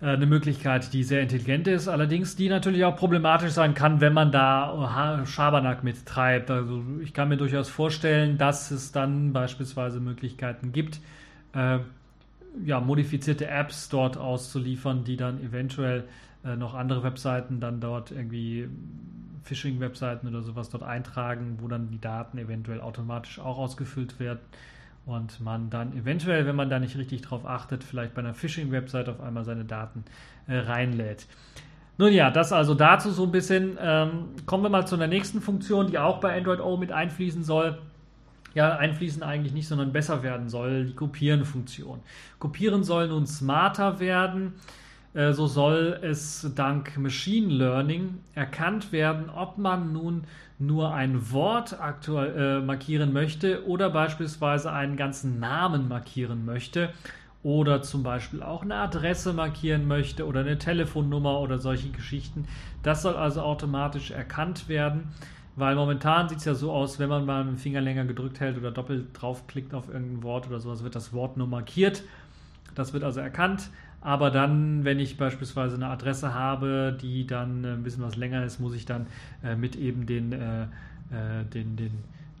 [0.00, 4.12] Äh, eine Möglichkeit, die sehr intelligent ist, allerdings die natürlich auch problematisch sein kann, wenn
[4.12, 6.50] man da Schabernack mittreibt.
[6.50, 11.00] Also ich kann mir durchaus vorstellen, dass es dann beispielsweise Möglichkeiten gibt,
[11.54, 11.78] äh,
[12.64, 16.04] ja, modifizierte Apps dort auszuliefern, die dann eventuell
[16.44, 18.68] äh, noch andere Webseiten dann dort irgendwie
[19.44, 24.40] Phishing-Webseiten oder sowas dort eintragen, wo dann die Daten eventuell automatisch auch ausgefüllt werden
[25.06, 29.08] und man dann eventuell, wenn man da nicht richtig drauf achtet, vielleicht bei einer Phishing-Website
[29.08, 30.04] auf einmal seine Daten
[30.46, 31.26] äh, reinlädt.
[31.98, 33.76] Nun ja, das also dazu so ein bisschen.
[33.80, 37.44] Ähm, kommen wir mal zu einer nächsten Funktion, die auch bei Android O mit einfließen
[37.44, 37.78] soll
[38.54, 42.00] ja, einfließen eigentlich nicht, sondern besser werden soll, die Kopieren-Funktion.
[42.38, 44.54] Kopieren soll nun smarter werden.
[45.14, 50.24] Äh, so soll es dank Machine Learning erkannt werden, ob man nun
[50.58, 56.90] nur ein Wort aktuell, äh, markieren möchte oder beispielsweise einen ganzen Namen markieren möchte
[57.42, 62.46] oder zum Beispiel auch eine Adresse markieren möchte oder eine Telefonnummer oder solche Geschichten.
[62.82, 65.08] Das soll also automatisch erkannt werden.
[65.56, 68.56] Weil momentan sieht es ja so aus, wenn man mal dem Finger länger gedrückt hält
[68.56, 72.02] oder doppelt draufklickt auf irgendein Wort oder sowas, wird das Wort nur markiert.
[72.74, 73.68] Das wird also erkannt.
[74.00, 78.58] Aber dann, wenn ich beispielsweise eine Adresse habe, die dann ein bisschen was länger ist,
[78.58, 79.06] muss ich dann
[79.44, 81.92] äh, mit eben den, äh, äh den, den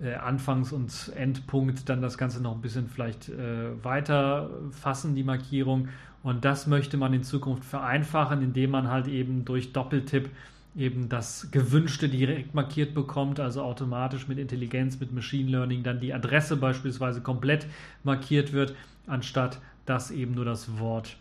[0.02, 5.22] äh, Anfangs- und Endpunkt dann das Ganze noch ein bisschen vielleicht äh, weiter fassen, die
[5.22, 5.88] Markierung.
[6.22, 10.30] Und das möchte man in Zukunft vereinfachen, indem man halt eben durch Doppeltipp
[10.76, 16.14] eben das Gewünschte direkt markiert bekommt, also automatisch mit Intelligenz, mit Machine Learning dann die
[16.14, 17.66] Adresse beispielsweise komplett
[18.04, 18.74] markiert wird,
[19.06, 21.16] anstatt dass eben nur das Wort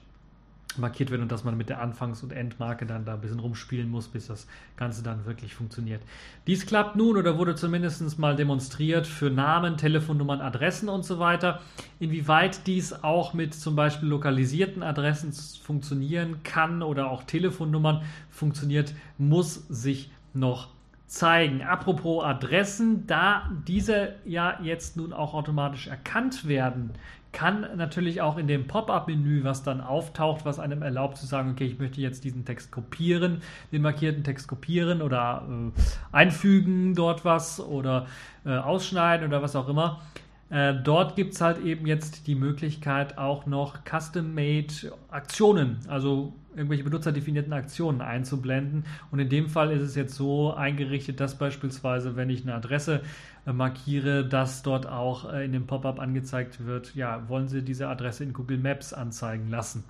[0.79, 3.89] markiert wird und dass man mit der Anfangs- und Endmarke dann da ein bisschen rumspielen
[3.89, 6.01] muss, bis das Ganze dann wirklich funktioniert.
[6.47, 11.61] Dies klappt nun oder wurde zumindest mal demonstriert für Namen, Telefonnummern, Adressen und so weiter.
[11.99, 19.67] Inwieweit dies auch mit zum Beispiel lokalisierten Adressen funktionieren kann oder auch Telefonnummern funktioniert, muss
[19.67, 20.69] sich noch
[21.09, 21.63] zeigen.
[21.63, 26.91] Apropos Adressen, da diese ja jetzt nun auch automatisch erkannt werden
[27.31, 31.65] kann natürlich auch in dem Pop-up-Menü, was dann auftaucht, was einem erlaubt zu sagen, okay,
[31.65, 37.59] ich möchte jetzt diesen Text kopieren, den markierten Text kopieren oder äh, einfügen dort was
[37.59, 38.07] oder
[38.45, 40.01] äh, ausschneiden oder was auch immer.
[40.49, 46.83] Äh, dort gibt es halt eben jetzt die Möglichkeit auch noch Custom-Made Aktionen, also irgendwelche
[46.83, 48.85] benutzerdefinierten Aktionen einzublenden.
[49.09, 53.01] Und in dem Fall ist es jetzt so eingerichtet, dass beispielsweise, wenn ich eine Adresse
[53.47, 57.87] äh, markiere, dass dort auch äh, in dem Pop-up angezeigt wird, ja, wollen Sie diese
[57.87, 59.83] Adresse in Google Maps anzeigen lassen.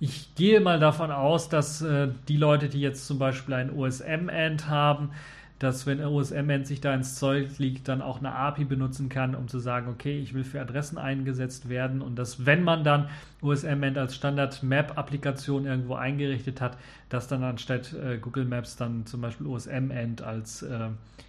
[0.00, 4.68] Ich gehe mal davon aus, dass äh, die Leute, die jetzt zum Beispiel ein OSM-End
[4.68, 5.10] haben,
[5.58, 9.48] dass wenn OSM-End sich da ins Zeug liegt, dann auch eine API benutzen kann, um
[9.48, 13.08] zu sagen, okay, ich will für Adressen eingesetzt werden und dass, wenn man dann
[13.40, 16.76] OSM-End als Standard-Map-Applikation irgendwo eingerichtet hat,
[17.08, 20.88] dass dann anstatt äh, Google Maps dann zum Beispiel OSM-End als äh,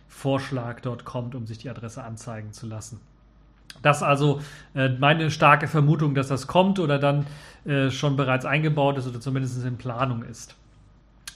[0.10, 3.00] Vorschlag dort kommt, um sich die Adresse anzeigen zu lassen.
[3.82, 4.42] Das also
[4.76, 7.28] äh, meine starke Vermutung, dass das kommt oder dann
[7.66, 10.57] äh, schon bereits eingebaut ist oder zumindest in Planung ist.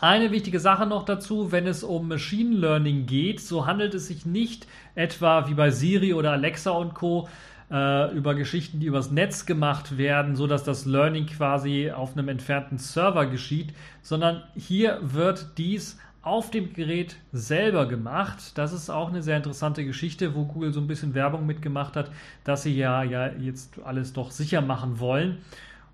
[0.01, 4.25] Eine wichtige Sache noch dazu, wenn es um Machine Learning geht, so handelt es sich
[4.25, 7.29] nicht etwa wie bei Siri oder Alexa und Co.
[7.69, 12.29] Äh, über Geschichten, die übers Netz gemacht werden, so dass das Learning quasi auf einem
[12.29, 18.57] entfernten Server geschieht, sondern hier wird dies auf dem Gerät selber gemacht.
[18.57, 22.09] Das ist auch eine sehr interessante Geschichte, wo Google so ein bisschen Werbung mitgemacht hat,
[22.43, 25.37] dass sie ja, ja jetzt alles doch sicher machen wollen.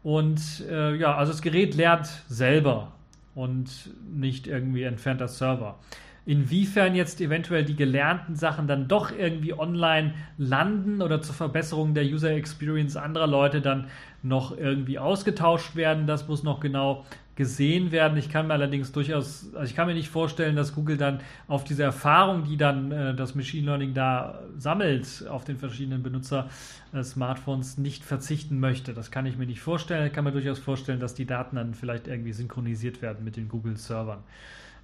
[0.01, 2.93] Und äh, ja, also das Gerät lernt selber
[3.37, 5.77] und nicht irgendwie entfernter Server.
[6.27, 12.03] Inwiefern jetzt eventuell die gelernten Sachen dann doch irgendwie online landen oder zur Verbesserung der
[12.03, 13.87] User Experience anderer Leute dann
[14.23, 17.05] noch irgendwie ausgetauscht werden, das muss noch genau
[17.37, 18.17] gesehen werden.
[18.17, 21.63] Ich kann mir allerdings durchaus, also ich kann mir nicht vorstellen, dass Google dann auf
[21.63, 27.81] diese Erfahrung, die dann äh, das Machine Learning da sammelt auf den verschiedenen Benutzer-Smartphones, äh,
[27.81, 28.93] nicht verzichten möchte.
[28.93, 30.07] Das kann ich mir nicht vorstellen.
[30.07, 33.47] Ich kann mir durchaus vorstellen, dass die Daten dann vielleicht irgendwie synchronisiert werden mit den
[33.47, 34.19] Google-Servern.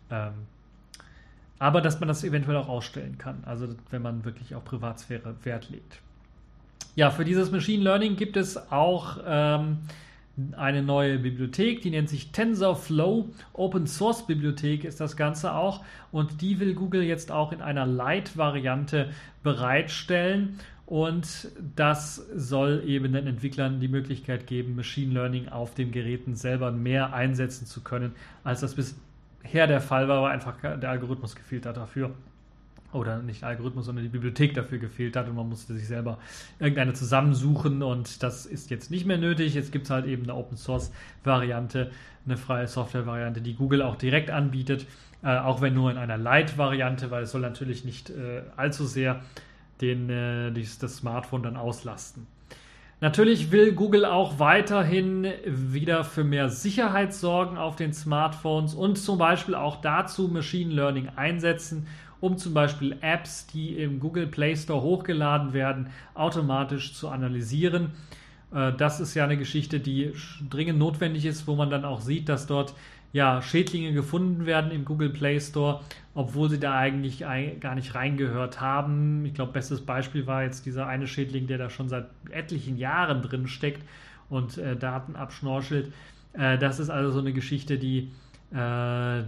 [0.10, 0.32] Ähm,
[1.60, 5.70] aber dass man das eventuell auch ausstellen kann, also wenn man wirklich auf Privatsphäre Wert
[5.70, 6.00] legt.
[6.96, 9.80] Ja, für dieses Machine Learning gibt es auch ähm,
[10.56, 13.30] eine neue Bibliothek, die nennt sich TensorFlow.
[13.54, 17.86] Open Source Bibliothek ist das Ganze auch und die will Google jetzt auch in einer
[17.86, 19.10] Light-Variante
[19.44, 20.60] bereitstellen.
[20.86, 26.72] Und das soll eben den Entwicklern die Möglichkeit geben, Machine Learning auf den Geräten selber
[26.72, 28.14] mehr einsetzen zu können,
[28.44, 28.76] als das
[29.44, 32.12] bisher der Fall war, weil einfach der Algorithmus gefehlt hat dafür
[32.92, 36.18] oder nicht Algorithmus, sondern die Bibliothek dafür gefehlt hat und man musste sich selber
[36.60, 39.54] irgendeine zusammensuchen und das ist jetzt nicht mehr nötig.
[39.54, 40.92] Jetzt gibt es halt eben eine Open Source
[41.24, 41.92] Variante,
[42.26, 44.86] eine freie Software Variante, die Google auch direkt anbietet,
[45.24, 48.86] äh, auch wenn nur in einer Light Variante, weil es soll natürlich nicht äh, allzu
[48.86, 49.22] sehr
[49.82, 52.28] den, äh, das Smartphone dann auslasten.
[53.04, 59.18] Natürlich will Google auch weiterhin wieder für mehr Sicherheit sorgen auf den Smartphones und zum
[59.18, 61.86] Beispiel auch dazu Machine Learning einsetzen
[62.22, 67.92] um zum Beispiel Apps, die im Google Play Store hochgeladen werden, automatisch zu analysieren.
[68.54, 70.14] Äh, das ist ja eine Geschichte, die
[70.50, 72.74] dringend notwendig ist, wo man dann auch sieht, dass dort
[73.12, 75.82] ja, Schädlinge gefunden werden im Google Play Store,
[76.16, 77.20] obwohl sie da eigentlich
[77.60, 79.26] gar nicht reingehört haben.
[79.26, 83.22] Ich glaube, bestes Beispiel war jetzt dieser eine Schädling, der da schon seit etlichen Jahren
[83.22, 83.84] drin steckt
[84.30, 85.92] und äh, Daten abschnorchelt.
[86.34, 88.12] Äh, das ist also so eine Geschichte, die,
[88.54, 89.24] äh,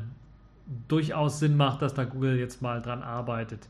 [0.88, 3.67] durchaus Sinn macht, dass da Google jetzt mal dran arbeitet.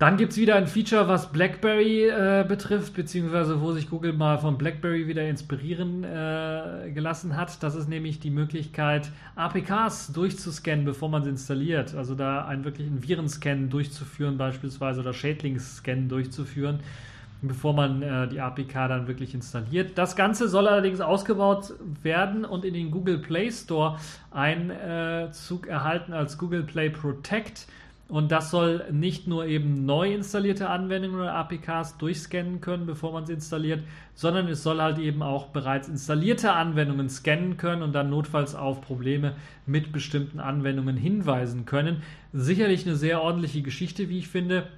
[0.00, 4.38] Dann gibt es wieder ein Feature, was BlackBerry äh, betrifft, beziehungsweise wo sich Google mal
[4.38, 7.62] von BlackBerry wieder inspirieren äh, gelassen hat.
[7.62, 11.94] Das ist nämlich die Möglichkeit, APKs durchzuscannen, bevor man sie installiert.
[11.94, 16.80] Also da einen wirklichen Virenscan durchzuführen, beispielsweise oder Schädlingsscan durchzuführen
[17.46, 19.98] bevor man äh, die APK dann wirklich installiert.
[19.98, 23.98] Das Ganze soll allerdings ausgebaut werden und in den Google Play Store
[24.30, 27.66] Einzug äh, erhalten als Google Play Protect.
[28.08, 33.24] Und das soll nicht nur eben neu installierte Anwendungen oder APKs durchscannen können, bevor man
[33.24, 33.82] sie installiert,
[34.14, 38.82] sondern es soll halt eben auch bereits installierte Anwendungen scannen können und dann notfalls auf
[38.82, 42.02] Probleme mit bestimmten Anwendungen hinweisen können.
[42.34, 44.68] Sicherlich eine sehr ordentliche Geschichte, wie ich finde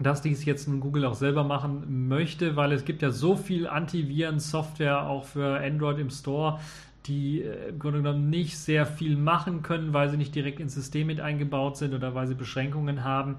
[0.00, 3.68] dass dies jetzt nun Google auch selber machen möchte, weil es gibt ja so viel
[3.68, 6.58] Antiviren-Software auch für Android im Store,
[7.06, 10.74] die äh, im Grunde genommen nicht sehr viel machen können, weil sie nicht direkt ins
[10.74, 13.36] System mit eingebaut sind oder weil sie Beschränkungen haben.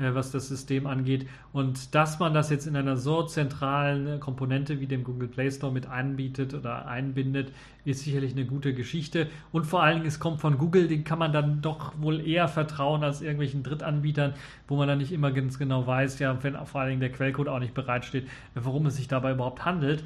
[0.00, 1.26] Äh, was das System angeht.
[1.52, 5.72] Und dass man das jetzt in einer so zentralen Komponente wie dem Google Play Store
[5.72, 7.52] mit anbietet oder einbindet,
[7.84, 9.26] ist sicherlich eine gute Geschichte.
[9.52, 12.48] Und vor allen Dingen, es kommt von Google, den kann man dann doch wohl eher
[12.48, 14.34] vertrauen als irgendwelchen Drittanbietern,
[14.68, 17.48] wo man dann nicht immer ganz genau weiß, ja, wenn vor allen Dingen der Quellcode
[17.48, 20.02] auch nicht bereitsteht, worum es sich dabei überhaupt handelt.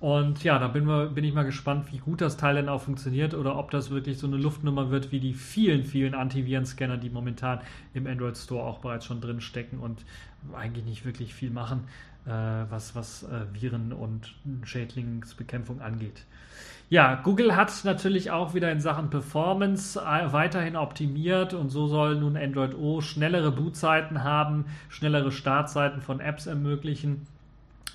[0.00, 3.32] Und ja, da bin, bin, ich mal gespannt, wie gut das Teil denn auch funktioniert
[3.32, 7.60] oder ob das wirklich so eine Luftnummer wird wie die vielen, vielen Antiviren-Scanner, die momentan
[7.94, 10.04] im Android Store auch bereits schon drin stecken und
[10.52, 11.84] eigentlich nicht wirklich viel machen,
[12.26, 16.26] äh, was, was äh, Viren und Schädlingsbekämpfung angeht.
[16.90, 22.16] Ja, Google hat natürlich auch wieder in Sachen Performance äh, weiterhin optimiert und so soll
[22.16, 27.26] nun Android O schnellere Bootzeiten haben, schnellere Startzeiten von Apps ermöglichen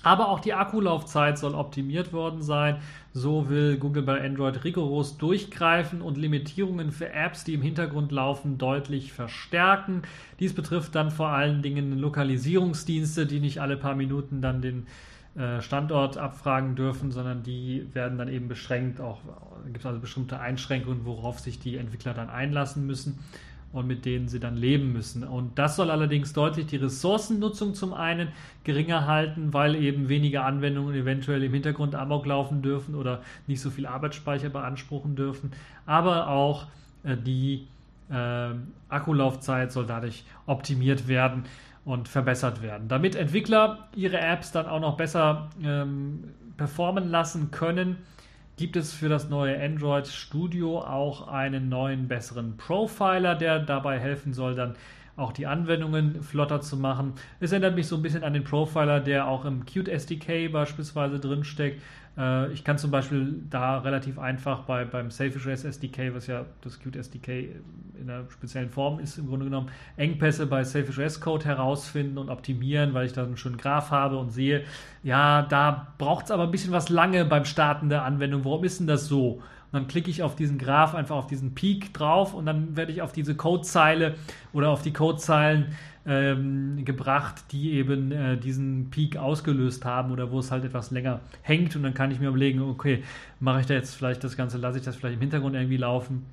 [0.02, 2.78] aber auch die Akkulaufzeit soll optimiert worden sein.
[3.12, 8.56] So will Google bei Android rigoros durchgreifen und Limitierungen für Apps, die im Hintergrund laufen,
[8.56, 10.02] deutlich verstärken.
[10.38, 14.86] Dies betrifft dann vor allen Dingen Lokalisierungsdienste, die nicht alle paar Minuten dann den
[15.36, 19.00] äh, Standort abfragen dürfen, sondern die werden dann eben beschränkt.
[19.00, 19.18] Auch
[19.66, 23.18] gibt es also bestimmte Einschränkungen, worauf sich die Entwickler dann einlassen müssen
[23.72, 25.22] und mit denen sie dann leben müssen.
[25.22, 28.28] Und das soll allerdings deutlich die Ressourcennutzung zum einen
[28.64, 33.70] geringer halten, weil eben weniger Anwendungen eventuell im Hintergrund amok laufen dürfen oder nicht so
[33.70, 35.52] viel Arbeitsspeicher beanspruchen dürfen,
[35.86, 36.66] aber auch
[37.04, 37.68] äh, die
[38.10, 38.50] äh,
[38.88, 41.44] Akkulaufzeit soll dadurch optimiert werden
[41.84, 46.24] und verbessert werden, damit Entwickler ihre Apps dann auch noch besser ähm,
[46.56, 47.96] performen lassen können
[48.60, 54.34] gibt es für das neue Android Studio auch einen neuen, besseren Profiler, der dabei helfen
[54.34, 54.74] soll, dann
[55.16, 57.14] auch die Anwendungen flotter zu machen.
[57.40, 61.18] Es erinnert mich so ein bisschen an den Profiler, der auch im Qt SDK beispielsweise
[61.18, 61.80] drinsteckt.
[62.20, 66.78] Äh, ich kann zum Beispiel da relativ einfach bei, beim Selfish SDK, was ja das
[66.78, 67.48] Qt SDK
[67.98, 72.94] in einer speziellen Form ist, im Grunde genommen Engpässe bei Selfish Code herausfinden und optimieren,
[72.94, 74.64] weil ich da einen schönen Graph habe und sehe,
[75.02, 78.44] ja, da braucht es aber ein bisschen was lange beim Starten der Anwendung.
[78.44, 79.42] Warum ist denn das so?
[79.72, 82.90] Und dann klicke ich auf diesen Graph, einfach auf diesen Peak drauf und dann werde
[82.90, 84.16] ich auf diese Codezeile
[84.52, 85.76] oder auf die Codezeilen
[86.06, 91.20] ähm, gebracht, die eben äh, diesen Peak ausgelöst haben oder wo es halt etwas länger
[91.42, 93.02] hängt und dann kann ich mir überlegen, okay,
[93.38, 96.24] mache ich da jetzt vielleicht das Ganze, lasse ich das vielleicht im Hintergrund irgendwie laufen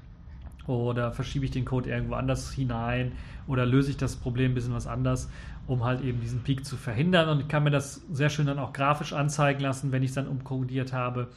[0.67, 3.11] oder verschiebe ich den Code irgendwo anders hinein
[3.47, 5.29] oder löse ich das Problem ein bisschen was anders,
[5.67, 8.59] um halt eben diesen Peak zu verhindern und ich kann mir das sehr schön dann
[8.59, 11.27] auch grafisch anzeigen lassen, wenn ich es dann umkodiert habe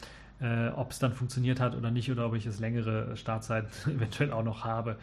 [0.40, 4.32] äh, ob es dann funktioniert hat oder nicht oder ob ich es längere Startzeit eventuell
[4.32, 4.96] auch noch habe.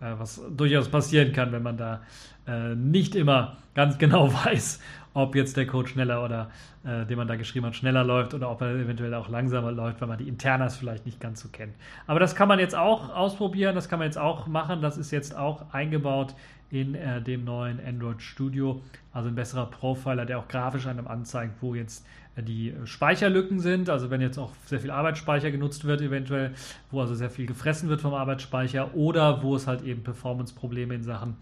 [0.00, 2.02] Äh, was durchaus passieren kann, wenn man da
[2.46, 4.80] äh, nicht immer ganz genau weiß,
[5.14, 6.50] ob jetzt der Code schneller oder
[6.84, 10.00] äh, den man da geschrieben hat, schneller läuft oder ob er eventuell auch langsamer läuft,
[10.00, 11.74] weil man die Internas vielleicht nicht ganz so kennt.
[12.06, 14.82] Aber das kann man jetzt auch ausprobieren, das kann man jetzt auch machen.
[14.82, 16.34] Das ist jetzt auch eingebaut
[16.74, 18.82] in äh, dem neuen Android Studio.
[19.12, 22.04] Also ein besserer Profiler, der auch grafisch einem anzeigt, wo jetzt
[22.34, 23.88] äh, die Speicherlücken sind.
[23.88, 26.52] Also wenn jetzt auch sehr viel Arbeitsspeicher genutzt wird, eventuell,
[26.90, 31.04] wo also sehr viel gefressen wird vom Arbeitsspeicher oder wo es halt eben Performance-Probleme in
[31.04, 31.36] Sachen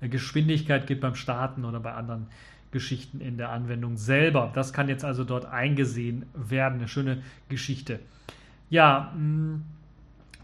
[0.00, 2.26] äh, Geschwindigkeit gibt beim Starten oder bei anderen
[2.70, 4.50] Geschichten in der Anwendung selber.
[4.54, 6.78] Das kann jetzt also dort eingesehen werden.
[6.78, 8.00] Eine schöne Geschichte.
[8.70, 9.64] Ja, mm,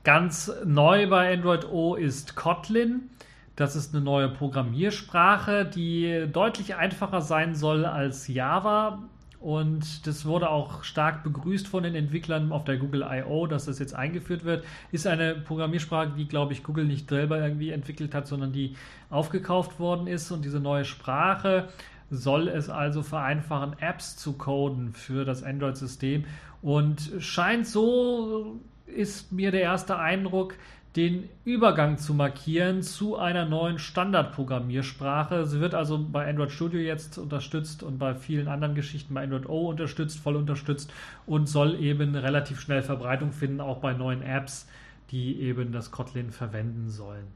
[0.05, 3.09] ganz neu bei Android O ist Kotlin.
[3.57, 9.05] Das ist eine neue Programmiersprache, die deutlich einfacher sein soll als Java.
[9.39, 13.79] Und das wurde auch stark begrüßt von den Entwicklern auf der Google I.O., dass das
[13.79, 14.65] jetzt eingeführt wird.
[14.91, 18.75] Ist eine Programmiersprache, die, glaube ich, Google nicht selber irgendwie entwickelt hat, sondern die
[19.11, 20.31] aufgekauft worden ist.
[20.33, 21.69] Und diese neue Sprache
[22.11, 26.25] soll es also vereinfachen, Apps zu coden für das Android-System.
[26.63, 30.55] Und scheint so, ist mir der erste Eindruck,
[30.97, 35.45] den Übergang zu markieren zu einer neuen Standardprogrammiersprache.
[35.45, 39.49] Sie wird also bei Android Studio jetzt unterstützt und bei vielen anderen Geschichten bei Android
[39.49, 40.93] O unterstützt, voll unterstützt
[41.27, 44.69] und soll eben relativ schnell Verbreitung finden, auch bei neuen Apps,
[45.11, 47.27] die eben das Kotlin verwenden sollen.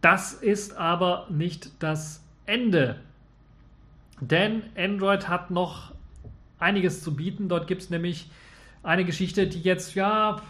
[0.00, 2.96] Das ist aber nicht das Ende,
[4.20, 5.92] denn Android hat noch
[6.60, 7.48] einiges zu bieten.
[7.48, 8.30] Dort gibt es nämlich
[8.82, 10.40] eine Geschichte, die jetzt, ja,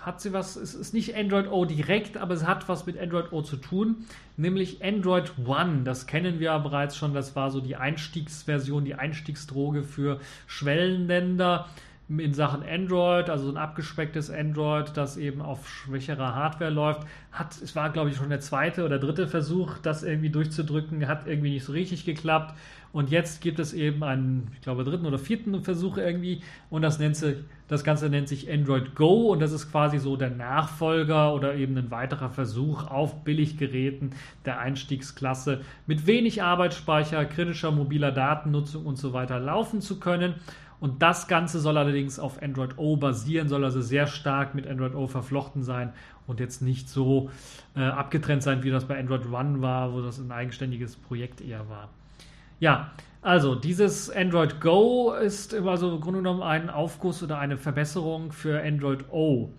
[0.00, 3.32] hat sie was, es ist nicht Android O direkt, aber es hat was mit Android
[3.32, 4.06] O zu tun,
[4.36, 5.82] nämlich Android One.
[5.84, 11.66] Das kennen wir ja bereits schon, das war so die Einstiegsversion, die Einstiegsdroge für Schwellenländer
[12.08, 17.74] in Sachen Android, also ein abgespecktes Android, das eben auf schwächerer Hardware läuft, hat, es
[17.74, 21.64] war glaube ich schon der zweite oder dritte Versuch, das irgendwie durchzudrücken, hat irgendwie nicht
[21.64, 22.54] so richtig geklappt.
[22.92, 26.98] Und jetzt gibt es eben einen, ich glaube, dritten oder vierten Versuch irgendwie und das
[26.98, 27.36] nennt sich,
[27.68, 31.76] das Ganze nennt sich Android Go und das ist quasi so der Nachfolger oder eben
[31.76, 34.12] ein weiterer Versuch auf Billiggeräten
[34.44, 40.34] der Einstiegsklasse mit wenig Arbeitsspeicher, kritischer mobiler Datennutzung und so weiter laufen zu können.
[40.78, 44.94] Und das Ganze soll allerdings auf Android O basieren, soll also sehr stark mit Android
[44.94, 45.92] O verflochten sein
[46.26, 47.30] und jetzt nicht so
[47.74, 51.68] äh, abgetrennt sein, wie das bei Android One war, wo das ein eigenständiges Projekt eher
[51.68, 51.88] war.
[52.58, 52.92] Ja,
[53.22, 58.62] also dieses Android Go ist also im Grunde genommen ein Aufguss oder eine Verbesserung für
[58.62, 59.50] Android O.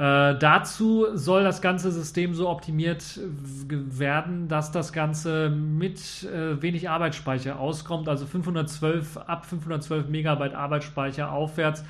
[0.00, 3.20] Äh, dazu soll das ganze System so optimiert
[3.68, 11.32] werden, dass das Ganze mit äh, wenig Arbeitsspeicher auskommt, also 512 ab 512 Megabyte Arbeitsspeicher
[11.32, 11.84] aufwärts.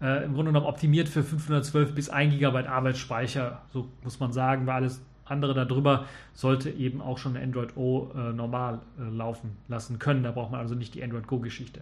[0.00, 4.66] Äh, Im Grunde genommen optimiert für 512 bis 1 Gigabyte Arbeitsspeicher, so muss man sagen,
[4.66, 5.00] weil alles
[5.32, 10.22] andere darüber sollte eben auch schon Android O äh, normal äh, laufen lassen können.
[10.22, 11.80] Da braucht man also nicht die Android Go Geschichte.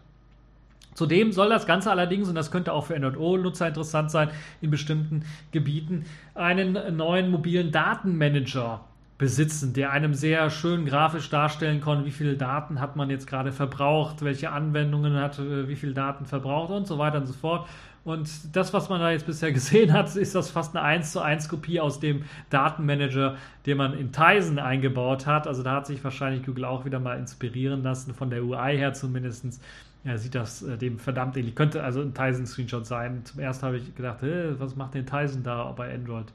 [0.94, 4.30] Zudem soll das Ganze allerdings, und das könnte auch für Android O-Nutzer interessant sein,
[4.60, 8.80] in bestimmten Gebieten einen neuen mobilen Datenmanager
[9.20, 13.52] besitzen, der einem sehr schön grafisch darstellen kann, wie viele Daten hat man jetzt gerade
[13.52, 17.68] verbraucht, welche Anwendungen hat äh, wie viele Daten verbraucht und so weiter und so fort.
[18.04, 21.20] Und das, was man da jetzt bisher gesehen hat, ist das fast eine 1 zu
[21.20, 23.36] 1 Kopie aus dem Datenmanager,
[23.66, 25.46] den man in Tizen eingebaut hat.
[25.46, 28.92] Also da hat sich wahrscheinlich Google auch wieder mal inspirieren lassen, von der UI her
[28.94, 29.60] zumindest
[30.04, 31.54] ja, sieht das äh, dem verdammt ähnlich.
[31.54, 33.22] Könnte also ein Tizen-Screenshot sein.
[33.24, 34.18] Zum ersten habe ich gedacht,
[34.58, 36.32] was macht denn Tizen da bei Android,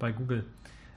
[0.00, 0.44] bei Google?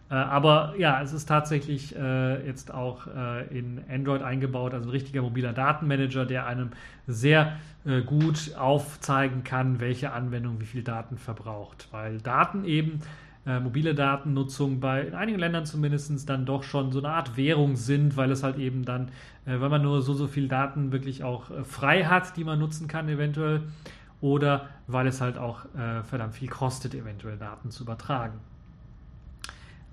[0.10, 4.92] Äh, aber ja, es ist tatsächlich äh, jetzt auch äh, in Android eingebaut, also ein
[4.92, 6.72] richtiger mobiler Datenmanager, der einem
[7.08, 11.90] sehr äh, gut aufzeigen kann, welche Anwendung wie viel Daten verbraucht.
[11.92, 13.02] Weil Daten eben
[13.46, 17.76] äh, mobile Datennutzung bei in einigen Ländern zumindest dann doch schon so eine Art Währung
[17.76, 19.10] sind, weil es halt eben dann,
[19.46, 22.88] äh, wenn man nur so, so viel Daten wirklich auch frei hat, die man nutzen
[22.88, 23.64] kann eventuell,
[24.22, 25.66] oder weil es halt auch
[26.06, 28.40] verdammt viel kostet, eventuell Daten zu übertragen.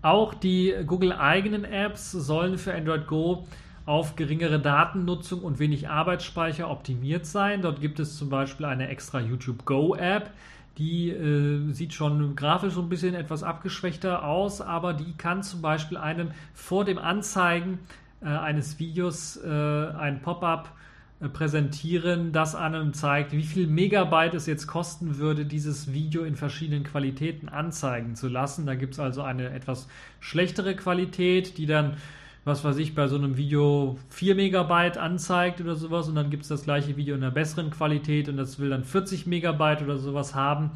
[0.05, 3.47] Auch die Google-eigenen Apps sollen für Android Go
[3.87, 7.63] auf geringere Datennutzung und wenig Arbeitsspeicher optimiert sein.
[7.63, 10.31] Dort gibt es zum Beispiel eine extra YouTube Go App,
[10.77, 15.63] die äh, sieht schon grafisch so ein bisschen etwas abgeschwächter aus, aber die kann zum
[15.63, 17.79] Beispiel einem vor dem Anzeigen
[18.21, 20.71] äh, eines Videos äh, ein Pop-up
[21.33, 26.85] präsentieren, das einem zeigt, wie viel Megabyte es jetzt kosten würde, dieses Video in verschiedenen
[26.85, 28.67] Qualitäten anzeigen zu lassen.
[28.67, 29.89] Da gibt es also eine etwas
[30.21, 31.97] schlechtere Qualität, die dann
[32.45, 36.43] was weiß ich, bei so einem Video 4 Megabyte anzeigt oder sowas und dann gibt
[36.43, 39.97] es das gleiche Video in einer besseren Qualität und das will dann 40 Megabyte oder
[39.97, 40.71] sowas haben.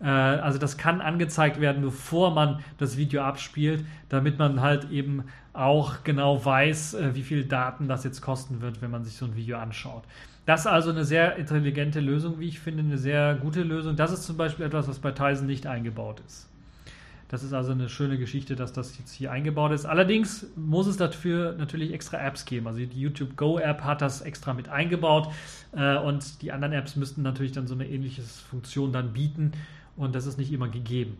[0.00, 5.24] Äh, also das kann angezeigt werden, bevor man das Video abspielt, damit man halt eben
[5.52, 9.26] auch genau weiß, äh, wie viel Daten das jetzt kosten wird, wenn man sich so
[9.26, 10.04] ein Video anschaut.
[10.46, 13.96] Das ist also eine sehr intelligente Lösung, wie ich finde, eine sehr gute Lösung.
[13.96, 16.48] Das ist zum Beispiel etwas, was bei Tizen nicht eingebaut ist.
[17.28, 19.86] Das ist also eine schöne Geschichte, dass das jetzt hier eingebaut ist.
[19.86, 22.66] Allerdings muss es dafür natürlich extra Apps geben.
[22.66, 25.28] Also die YouTube Go App hat das extra mit eingebaut
[25.70, 29.52] äh, und die anderen Apps müssten natürlich dann so eine ähnliche Funktion dann bieten
[29.96, 31.18] und das ist nicht immer gegeben.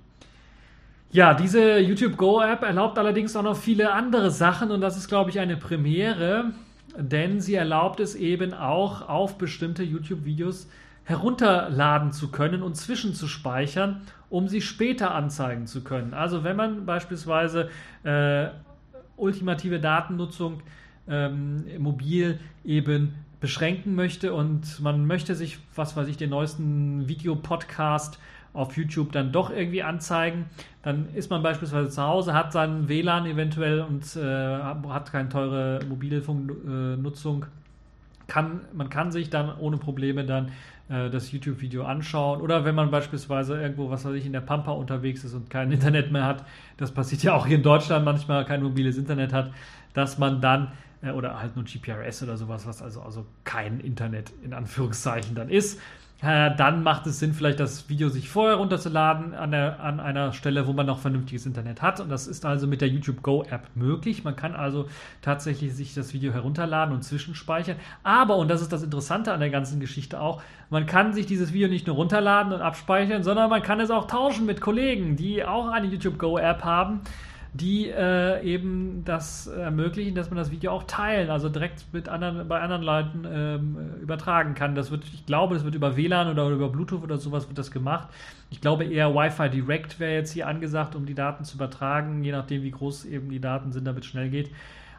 [1.12, 5.08] Ja, diese YouTube Go App erlaubt allerdings auch noch viele andere Sachen und das ist,
[5.08, 6.52] glaube ich, eine Premiere,
[6.96, 10.68] denn sie erlaubt es eben auch auf bestimmte YouTube-Videos
[11.02, 16.14] herunterladen zu können und zwischenzuspeichern, um sie später anzeigen zu können.
[16.14, 17.70] Also wenn man beispielsweise
[18.04, 18.46] äh,
[19.16, 20.62] ultimative Datennutzung
[21.08, 28.20] ähm, mobil eben beschränken möchte und man möchte sich, was weiß ich, den neuesten Videopodcast
[28.52, 30.46] auf YouTube dann doch irgendwie anzeigen.
[30.82, 35.80] Dann ist man beispielsweise zu Hause, hat seinen WLAN eventuell und äh, hat keine teure
[35.88, 37.46] Mobilfunknutzung.
[38.26, 40.52] Kann, man kann sich dann ohne Probleme dann
[40.88, 42.40] äh, das YouTube-Video anschauen.
[42.40, 45.70] Oder wenn man beispielsweise irgendwo, was weiß ich, in der Pampa unterwegs ist und kein
[45.72, 46.44] Internet mehr hat,
[46.76, 49.52] das passiert ja auch hier in Deutschland manchmal, kein mobiles Internet hat,
[49.94, 50.72] dass man dann
[51.02, 55.48] äh, oder halt nur GPRS oder sowas, was also, also kein Internet in Anführungszeichen dann
[55.48, 55.80] ist,
[56.22, 60.32] äh, dann macht es Sinn, vielleicht das Video sich vorher runterzuladen an, der, an einer
[60.32, 62.00] Stelle, wo man noch vernünftiges Internet hat.
[62.00, 64.22] Und das ist also mit der YouTube Go App möglich.
[64.22, 64.86] Man kann also
[65.22, 67.76] tatsächlich sich das Video herunterladen und zwischenspeichern.
[68.02, 71.52] Aber, und das ist das Interessante an der ganzen Geschichte auch, man kann sich dieses
[71.52, 75.44] Video nicht nur runterladen und abspeichern, sondern man kann es auch tauschen mit Kollegen, die
[75.44, 77.00] auch eine YouTube Go App haben
[77.52, 82.46] die äh, eben das ermöglichen, dass man das Video auch teilen, also direkt mit anderen,
[82.46, 84.76] bei anderen Leuten ähm, übertragen kann.
[84.76, 87.72] Das wird, ich glaube, das wird über WLAN oder über Bluetooth oder sowas wird das
[87.72, 88.08] gemacht.
[88.50, 92.30] Ich glaube eher Wi-Fi Direct wäre jetzt hier angesagt, um die Daten zu übertragen, je
[92.30, 94.50] nachdem, wie groß eben die Daten sind, damit es schnell geht.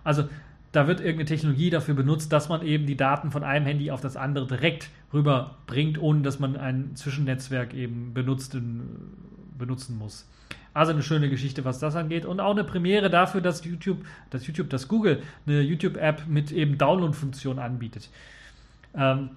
[0.04, 0.28] Also
[0.74, 4.02] da wird irgendeine Technologie dafür benutzt, dass man eben die Daten von einem Handy auf
[4.02, 8.58] das andere direkt rüberbringt, ohne dass man ein Zwischennetzwerk eben benutzt,
[9.58, 10.28] benutzen muss.
[10.74, 12.26] Also eine schöne Geschichte, was das angeht.
[12.26, 16.78] Und auch eine Premiere dafür, dass YouTube, dass YouTube, dass Google eine YouTube-App mit eben
[16.78, 18.10] Download-Funktion anbietet.
[18.96, 19.32] Ähm,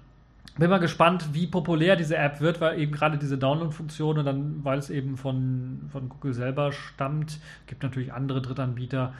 [0.57, 4.63] bin mal gespannt, wie populär diese App wird, weil eben gerade diese Download-Funktion und dann,
[4.63, 9.13] weil es eben von, von Google selber stammt, gibt natürlich andere Drittanbieter,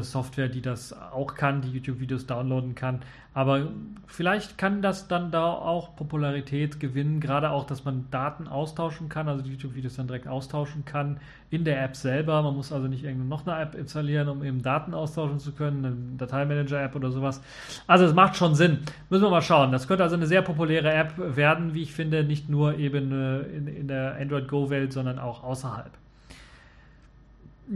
[0.00, 3.00] Software, die das auch kann, die YouTube-Videos downloaden kann.
[3.34, 3.68] Aber
[4.06, 9.28] vielleicht kann das dann da auch Popularität gewinnen, gerade auch, dass man Daten austauschen kann,
[9.28, 11.18] also die YouTube-Videos dann direkt austauschen kann
[11.50, 12.42] in der App selber.
[12.42, 15.84] Man muss also nicht irgendwo noch eine App installieren, um eben Daten austauschen zu können,
[15.84, 17.42] eine Dateimanager-App oder sowas.
[17.86, 18.80] Also es macht schon Sinn.
[19.08, 19.72] Müssen wir mal schauen.
[19.72, 23.40] Das könnte also eine sehr populäre App werden, wie ich finde, nicht nur eben äh,
[23.56, 25.90] in, in der Android Go-Welt, sondern auch außerhalb.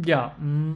[0.05, 0.75] Ja, mh.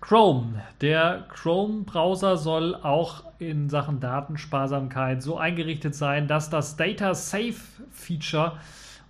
[0.00, 0.62] Chrome.
[0.80, 7.54] Der Chrome-Browser soll auch in Sachen Datensparsamkeit so eingerichtet sein, dass das Data Save
[7.90, 8.52] Feature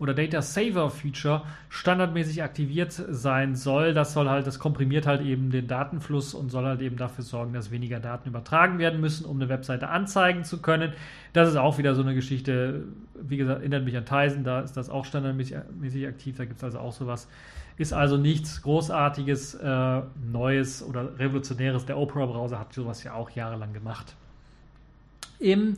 [0.03, 3.95] oder Data Saver Feature standardmäßig aktiviert sein soll.
[3.95, 7.53] Das soll halt, das komprimiert halt eben den Datenfluss und soll halt eben dafür sorgen,
[7.53, 10.93] dass weniger Daten übertragen werden müssen, um eine Webseite anzeigen zu können.
[11.33, 12.83] Das ist auch wieder so eine Geschichte,
[13.14, 16.64] wie gesagt, erinnert mich an Tizen, da ist das auch standardmäßig aktiv, da gibt es
[16.64, 17.28] also auch sowas.
[17.77, 21.87] Ist also nichts Großartiges, äh, Neues oder Revolutionäres.
[21.87, 24.14] Der Opera-Browser hat sowas ja auch jahrelang gemacht.
[25.39, 25.77] Im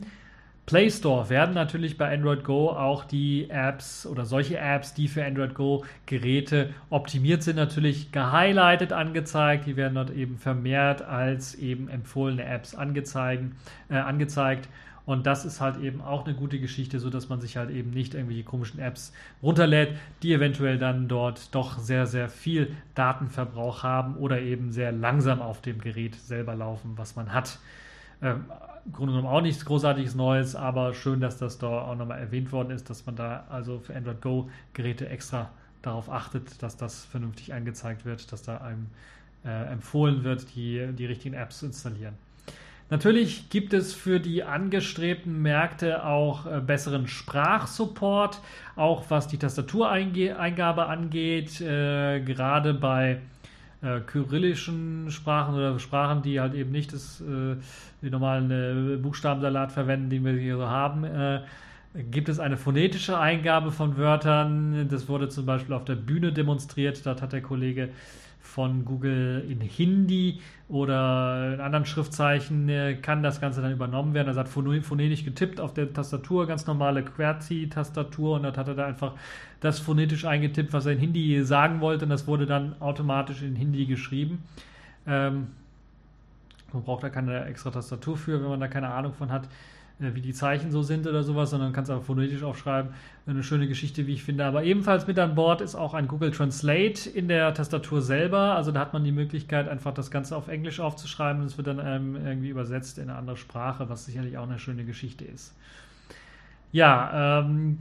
[0.65, 5.23] Play Store werden natürlich bei Android Go auch die Apps oder solche Apps, die für
[5.23, 9.67] Android Go Geräte optimiert sind, natürlich gehighlightet angezeigt.
[9.67, 13.43] Die werden dort eben vermehrt als eben empfohlene Apps angezeigt.
[13.89, 14.67] Äh, angezeigt.
[15.05, 17.91] Und das ist halt eben auch eine gute Geschichte, so dass man sich halt eben
[17.91, 24.15] nicht irgendwelche komischen Apps runterlädt, die eventuell dann dort doch sehr, sehr viel Datenverbrauch haben
[24.15, 27.59] oder eben sehr langsam auf dem Gerät selber laufen, was man hat.
[28.21, 28.45] Ähm,
[28.85, 32.51] Im Grunde genommen auch nichts Großartiges Neues, aber schön, dass das da auch nochmal erwähnt
[32.51, 35.49] worden ist, dass man da also für Android Go Geräte extra
[35.83, 38.87] darauf achtet, dass das vernünftig angezeigt wird, dass da einem
[39.43, 42.15] äh, empfohlen wird, die, die richtigen Apps zu installieren.
[42.89, 48.41] Natürlich gibt es für die angestrebten Märkte auch äh, besseren Sprachsupport,
[48.75, 53.21] auch was die Tastatureingabe angeht, äh, gerade bei
[53.81, 57.55] äh, kyrillischen Sprachen oder Sprachen, die halt eben nicht das, äh,
[58.01, 61.05] den normalen äh, Buchstabensalat verwenden, den wir hier so haben.
[62.11, 64.87] Gibt es eine phonetische Eingabe von Wörtern.
[64.89, 67.05] Das wurde zum Beispiel auf der Bühne demonstriert.
[67.05, 67.89] Dort hat der Kollege
[68.45, 70.39] von Google in Hindi
[70.69, 74.27] oder in anderen Schriftzeichen äh, kann das Ganze dann übernommen werden.
[74.29, 78.85] Also hat phonetisch getippt auf der Tastatur, ganz normale QWERTY-Tastatur und dann hat er da
[78.85, 79.13] einfach
[79.59, 83.55] das phonetisch eingetippt, was er in Hindi sagen wollte und das wurde dann automatisch in
[83.55, 84.43] Hindi geschrieben.
[85.07, 85.47] Ähm,
[86.71, 89.47] man braucht da keine extra Tastatur für, wenn man da keine Ahnung von hat.
[89.97, 92.91] Wie die Zeichen so sind oder sowas, sondern kannst einfach phonetisch aufschreiben.
[93.25, 94.43] Eine schöne Geschichte, wie ich finde.
[94.43, 98.55] Aber ebenfalls mit an Bord ist auch ein Google Translate in der Tastatur selber.
[98.55, 101.67] Also da hat man die Möglichkeit, einfach das Ganze auf Englisch aufzuschreiben und es wird
[101.67, 105.55] dann ähm, irgendwie übersetzt in eine andere Sprache, was sicherlich auch eine schöne Geschichte ist.
[106.73, 107.79] Ja, ähm,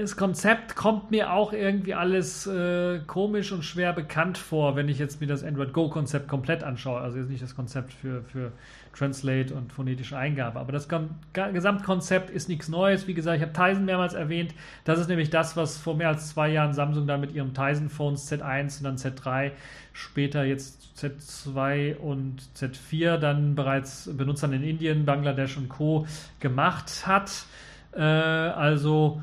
[0.00, 4.98] das Konzept kommt mir auch irgendwie alles äh, komisch und schwer bekannt vor, wenn ich
[4.98, 7.00] jetzt mir das Android Go Konzept komplett anschaue.
[7.00, 8.52] Also jetzt nicht das Konzept für, für
[8.94, 10.58] Translate und phonetische Eingabe.
[10.58, 10.88] Aber das
[11.32, 13.06] Gesamtkonzept ist nichts Neues.
[13.06, 14.54] Wie gesagt, ich habe Tizen mehrmals erwähnt.
[14.84, 17.88] Das ist nämlich das, was vor mehr als zwei Jahren Samsung da mit ihrem Tizen
[17.88, 19.52] Phones Z1 und dann Z3,
[19.92, 26.06] später jetzt Z2 und Z4 dann bereits Benutzern in Indien, Bangladesch und Co.
[26.40, 27.46] gemacht hat.
[27.92, 29.22] Äh, also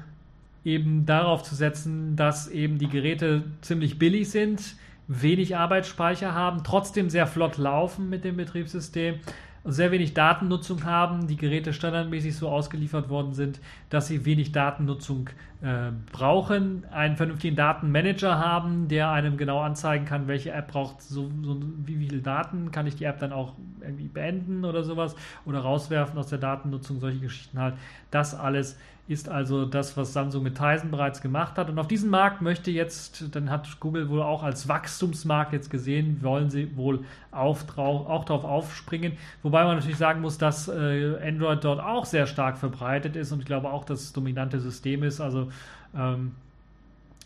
[0.63, 4.75] eben darauf zu setzen, dass eben die Geräte ziemlich billig sind,
[5.07, 9.19] wenig Arbeitsspeicher haben, trotzdem sehr flott laufen mit dem Betriebssystem
[9.63, 13.59] sehr wenig Datennutzung haben, die Geräte standardmäßig so ausgeliefert worden sind,
[13.89, 15.29] dass sie wenig Datennutzung
[15.61, 21.29] äh, brauchen, einen vernünftigen Datenmanager haben, der einem genau anzeigen kann, welche App braucht so,
[21.43, 25.15] so wie, wie viele Daten, kann ich die App dann auch irgendwie beenden oder sowas
[25.45, 27.75] oder rauswerfen aus der Datennutzung, solche Geschichten halt.
[28.09, 28.79] Das alles
[29.11, 31.69] ist also das, was Samsung mit Tizen bereits gemacht hat.
[31.69, 36.19] Und auf diesen Markt möchte jetzt, dann hat Google wohl auch als Wachstumsmarkt jetzt gesehen,
[36.21, 39.13] wollen sie wohl auf, auch darauf aufspringen.
[39.43, 43.39] Wobei man natürlich sagen muss, dass äh, Android dort auch sehr stark verbreitet ist und
[43.39, 45.19] ich glaube auch das dominante System ist.
[45.19, 45.51] Also
[45.95, 46.31] ähm,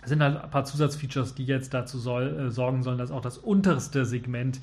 [0.03, 3.37] sind halt ein paar Zusatzfeatures, die jetzt dazu soll, äh, sorgen sollen, dass auch das
[3.37, 4.59] unterste Segment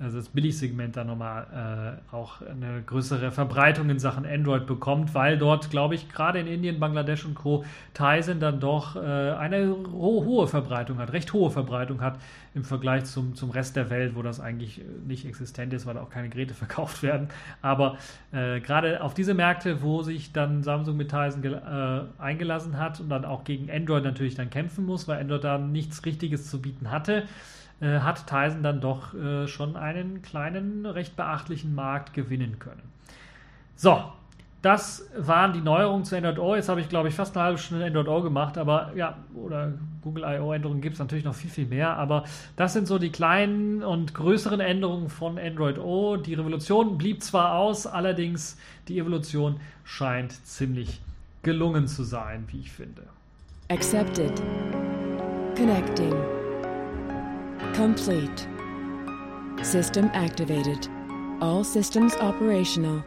[0.00, 5.38] also das Billigsegment da nochmal äh, auch eine größere Verbreitung in Sachen Android bekommt, weil
[5.38, 7.64] dort, glaube ich, gerade in Indien, Bangladesch und Co.
[7.94, 12.18] Tizen dann doch äh, eine ho hohe Verbreitung hat, recht hohe Verbreitung hat
[12.54, 16.10] im Vergleich zum, zum Rest der Welt, wo das eigentlich nicht existent ist, weil auch
[16.10, 17.28] keine Geräte verkauft werden.
[17.62, 17.96] Aber
[18.32, 23.10] äh, gerade auf diese Märkte, wo sich dann Samsung mit Tizen äh, eingelassen hat und
[23.10, 26.90] dann auch gegen Android natürlich dann kämpfen muss, weil Android da nichts Richtiges zu bieten
[26.90, 27.24] hatte,
[27.84, 32.82] äh, hat Tyson dann doch äh, schon einen kleinen, recht beachtlichen Markt gewinnen können.
[33.76, 34.02] So,
[34.64, 36.54] das waren die Neuerungen zu Android O.
[36.54, 39.74] Jetzt habe ich, glaube ich, fast eine halbe Stunde Android O gemacht, aber ja, oder
[40.00, 40.52] Google I.O.
[40.54, 42.24] Änderungen gibt es natürlich noch viel, viel mehr, aber
[42.56, 46.16] das sind so die kleinen und größeren Änderungen von Android O.
[46.16, 48.56] Die Revolution blieb zwar aus, allerdings
[48.88, 51.02] die Evolution scheint ziemlich
[51.42, 53.02] gelungen zu sein, wie ich finde.
[53.68, 54.42] Accepted.
[55.56, 56.33] Connecting.
[57.74, 58.46] Complete.
[59.62, 60.88] System activated.
[61.40, 63.02] All systems operational.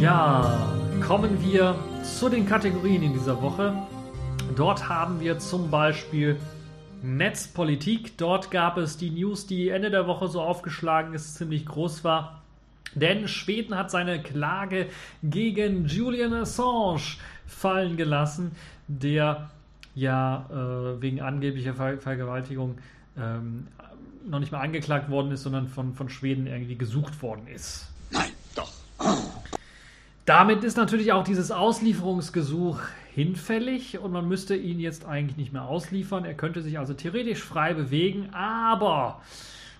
[0.00, 0.68] Ja,
[1.00, 3.72] kommen wir zu den Kategorien in dieser Woche.
[4.56, 6.40] Dort haben wir zum Beispiel
[7.04, 8.18] Netzpolitik.
[8.18, 12.42] Dort gab es die News, die Ende der Woche so aufgeschlagen ist, ziemlich groß war.
[12.98, 14.86] Denn Schweden hat seine Klage
[15.22, 18.52] gegen Julian Assange fallen gelassen,
[18.86, 19.50] der
[19.94, 22.78] ja äh, wegen angeblicher Ver Vergewaltigung
[23.16, 23.66] ähm,
[24.28, 27.88] noch nicht mal angeklagt worden ist, sondern von, von Schweden irgendwie gesucht worden ist.
[28.10, 28.70] Nein, doch.
[30.24, 32.78] Damit ist natürlich auch dieses Auslieferungsgesuch
[33.14, 36.24] hinfällig und man müsste ihn jetzt eigentlich nicht mehr ausliefern.
[36.24, 39.22] Er könnte sich also theoretisch frei bewegen, aber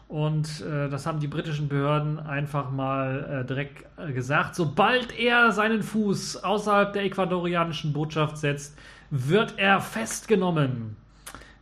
[0.09, 4.55] und äh, das haben die britischen Behörden einfach mal äh, direkt äh, gesagt.
[4.55, 8.77] Sobald er seinen Fuß außerhalb der ecuadorianischen Botschaft setzt,
[9.11, 10.97] wird er festgenommen.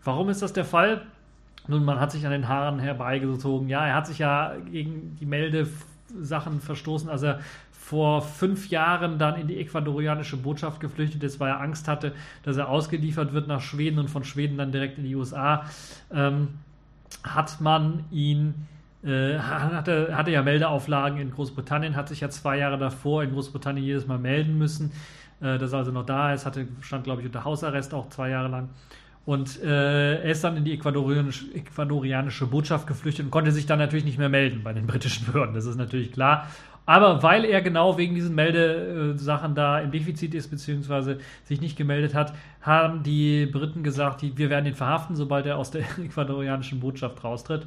[0.04, 1.02] Warum ist das der Fall?
[1.66, 3.68] Nun, man hat sich an den Haaren herbeigezogen.
[3.68, 7.40] Ja, er hat sich ja gegen die Meldesachen verstoßen, als er
[7.72, 12.12] vor fünf Jahren dann in die ecuadorianische Botschaft geflüchtet ist, weil er Angst hatte,
[12.44, 15.64] dass er ausgeliefert wird nach Schweden und von Schweden dann direkt in die USA.
[16.12, 16.48] Ähm,
[17.22, 18.66] hat man ihn
[19.04, 23.84] äh, hatte, hatte ja Meldeauflagen in Großbritannien, hat sich ja zwei Jahre davor in Großbritannien
[23.84, 24.90] jedes Mal melden müssen,
[25.40, 28.30] äh, dass er also noch da ist, hatte, stand glaube ich unter Hausarrest auch zwei
[28.30, 28.68] Jahre lang.
[29.24, 33.78] Und äh, er ist dann in die ecuadorianische, ecuadorianische Botschaft geflüchtet und konnte sich dann
[33.78, 36.48] natürlich nicht mehr melden bei den britischen Behörden, das ist natürlich klar.
[36.86, 42.14] Aber weil er genau wegen diesen Meldesachen da im Defizit ist, beziehungsweise sich nicht gemeldet
[42.14, 42.32] hat,
[42.62, 47.22] haben die Briten gesagt, die, wir werden ihn verhaften, sobald er aus der ecuadorianischen Botschaft
[47.24, 47.66] raustritt.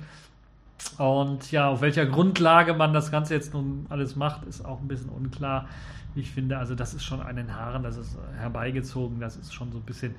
[0.98, 4.88] Und ja, auf welcher Grundlage man das Ganze jetzt nun alles macht, ist auch ein
[4.88, 5.68] bisschen unklar.
[6.16, 9.72] Ich finde, also das ist schon an den Haaren, das ist herbeigezogen, das ist schon
[9.72, 10.16] so ein bisschen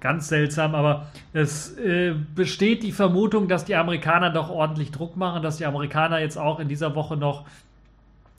[0.00, 5.42] ganz seltsam, aber es äh, besteht die Vermutung, dass die Amerikaner doch ordentlich Druck machen,
[5.42, 7.44] dass die Amerikaner jetzt auch in dieser Woche noch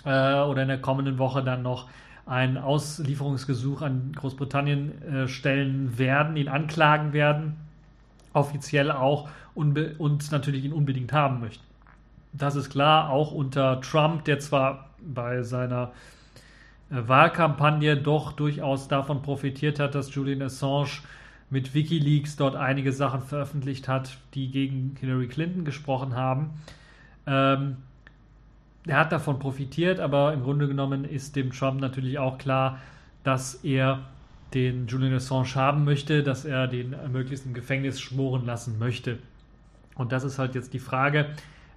[0.06, 1.88] äh, oder in der kommenden Woche dann noch
[2.26, 7.56] ein Auslieferungsgesuch an Großbritannien äh, stellen werden, ihn anklagen werden,
[8.34, 11.64] offiziell auch und natürlich ihn unbedingt haben möchten.
[12.34, 15.91] Das ist klar, auch unter Trump, der zwar bei seiner
[16.89, 21.01] äh, Wahlkampagne doch durchaus davon profitiert hat, dass Julian Assange
[21.49, 26.49] mit Wikileaks dort einige Sachen veröffentlicht hat, die gegen Hillary Clinton gesprochen haben.
[27.28, 27.78] Ähm,
[28.88, 32.79] er hat davon profitiert, aber im Grunde genommen ist dem Trump natürlich auch klar,
[33.23, 34.01] dass er
[34.53, 39.17] den Julian Assange haben möchte, dass er den möglichst im Gefängnis schmoren lassen möchte.
[39.95, 41.27] Und das ist halt jetzt die Frage,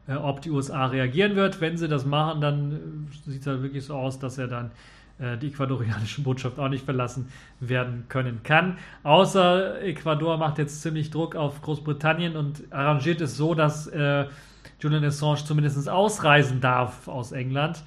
[0.07, 1.61] äh, ob die USA reagieren wird.
[1.61, 4.71] Wenn sie das machen, dann äh, sieht es halt wirklich so aus, dass er dann
[5.19, 7.29] äh, die ecuadorianische Botschaft auch nicht verlassen
[7.61, 8.79] werden können kann.
[9.03, 14.27] Außer Ecuador macht jetzt ziemlich Druck auf Großbritannien und arrangiert es so, dass äh,
[14.81, 17.83] Julian Assange zumindest ausreisen darf aus England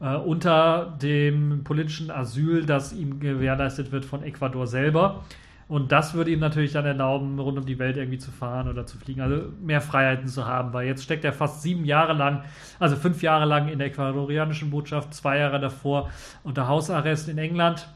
[0.00, 5.24] äh, unter dem politischen Asyl, das ihm gewährleistet wird von Ecuador selber.
[5.66, 8.84] Und das würde ihm natürlich dann erlauben, rund um die Welt irgendwie zu fahren oder
[8.84, 12.44] zu fliegen, also mehr Freiheiten zu haben, weil jetzt steckt er fast sieben Jahre lang,
[12.78, 16.10] also fünf Jahre lang in der ecuadorianischen Botschaft, zwei Jahre davor
[16.42, 17.88] unter Hausarrest in England.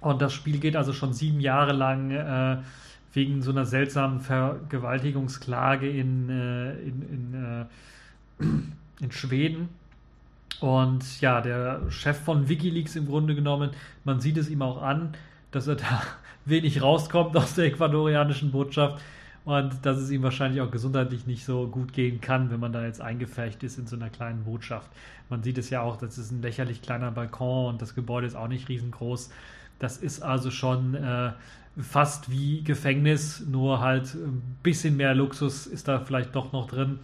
[0.00, 2.56] Und das Spiel geht also schon sieben Jahre lang äh,
[3.16, 8.44] wegen so einer seltsamen Vergewaltigungsklage in, äh, in, in, äh,
[9.02, 9.70] in Schweden.
[10.60, 13.70] Und ja, der Chef von Wikileaks im Grunde genommen,
[14.04, 15.14] man sieht es ihm auch an,
[15.50, 16.02] dass er da
[16.44, 19.02] wenig rauskommt aus der ecuadorianischen Botschaft
[19.46, 22.84] und dass es ihm wahrscheinlich auch gesundheitlich nicht so gut gehen kann, wenn man da
[22.84, 24.90] jetzt eingefärbt ist in so einer kleinen Botschaft.
[25.30, 28.36] Man sieht es ja auch, das ist ein lächerlich kleiner Balkon und das Gebäude ist
[28.36, 29.30] auch nicht riesengroß.
[29.78, 31.32] Das ist also schon äh,
[31.80, 37.00] fast wie Gefängnis, nur halt ein bisschen mehr Luxus ist da vielleicht doch noch drin.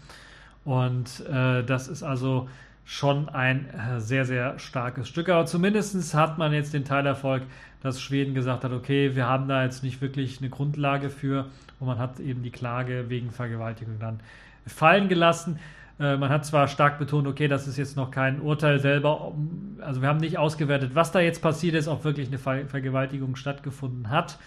[0.64, 2.48] Und äh, das ist also
[2.84, 5.28] schon ein äh, sehr, sehr starkes Stück.
[5.28, 7.42] Aber zumindest hat man jetzt den Teilerfolg,
[7.82, 11.46] dass Schweden gesagt hat, okay, wir haben da jetzt nicht wirklich eine Grundlage für
[11.80, 14.20] und man hat eben die Klage wegen Vergewaltigung dann
[14.66, 15.58] fallen gelassen.
[15.98, 19.32] Äh, man hat zwar stark betont, okay, das ist jetzt noch kein Urteil selber,
[19.80, 23.36] also wir haben nicht ausgewertet, was da jetzt passiert ist, ob wirklich eine Ver Vergewaltigung
[23.36, 24.38] stattgefunden hat.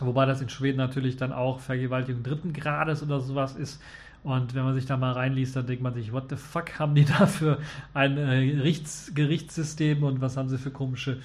[0.00, 3.80] Wobei das in Schweden natürlich dann auch Vergewaltigung dritten Grades oder sowas ist.
[4.24, 6.94] Und wenn man sich da mal reinliest, dann denkt man sich, what the fuck haben
[6.94, 7.58] die da für
[7.92, 11.18] ein äh, Gerichts Gerichtssystem und was haben sie für komische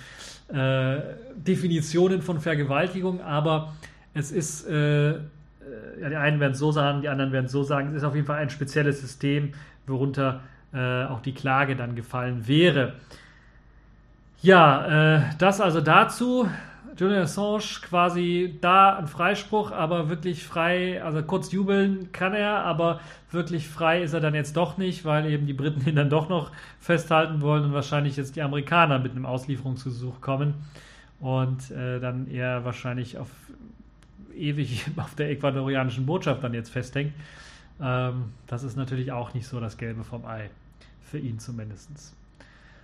[0.50, 1.00] äh,
[1.36, 3.22] Definitionen von Vergewaltigung?
[3.22, 3.74] Aber
[4.14, 5.20] es ist, äh, äh
[6.10, 8.16] die einen werden es so sagen, die anderen werden es so sagen, es ist auf
[8.16, 9.54] jeden Fall ein spezielles System,
[9.88, 10.42] worunter
[10.74, 12.94] äh, auch die Klage dann gefallen wäre.
[14.42, 16.50] Ja, äh, das also dazu.
[16.98, 23.00] Julian Assange quasi da ein Freispruch, aber wirklich frei, also kurz jubeln kann er, aber
[23.32, 26.30] wirklich frei ist er dann jetzt doch nicht, weil eben die Briten ihn dann doch
[26.30, 30.56] noch festhalten wollen und wahrscheinlich jetzt die Amerikaner mit einem Auslieferungsgesuch kommen
[31.20, 33.30] und äh, dann er wahrscheinlich auf
[34.36, 37.14] ewig auf der ecuadorianischen Botschaft dann jetzt festhängt.
[37.82, 40.50] Ähm, das ist natürlich auch nicht so das Gelbe vom Ei.
[41.04, 41.90] Für ihn zumindest.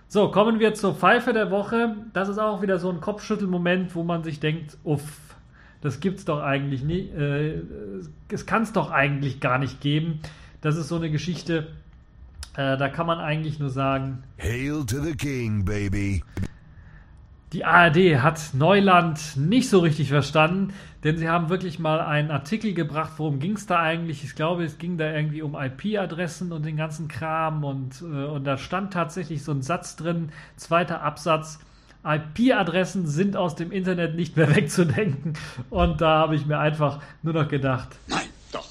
[0.08, 1.96] So, kommen wir zur Pfeife der Woche.
[2.12, 5.02] Das ist auch wieder so ein Kopfschüttelmoment, wo man sich denkt, uff,
[5.80, 7.12] das gibt's doch eigentlich nicht.
[7.12, 7.62] Äh,
[8.28, 10.20] es kann es doch eigentlich gar nicht geben.
[10.60, 11.68] Das ist so eine Geschichte,
[12.56, 16.22] äh, da kann man eigentlich nur sagen: Hail to the King, baby.
[17.52, 20.74] Die ARD hat Neuland nicht so richtig verstanden,
[21.04, 24.24] denn sie haben wirklich mal einen Artikel gebracht, worum ging es da eigentlich?
[24.24, 28.44] Ich glaube, es ging da irgendwie um IP-Adressen und den ganzen Kram und, äh, und
[28.44, 31.60] da stand tatsächlich so ein Satz drin, zweiter Absatz.
[32.04, 35.34] IP-Adressen sind aus dem Internet nicht mehr wegzudenken.
[35.70, 37.90] Und da habe ich mir einfach nur noch gedacht.
[38.08, 38.66] Nein, doch.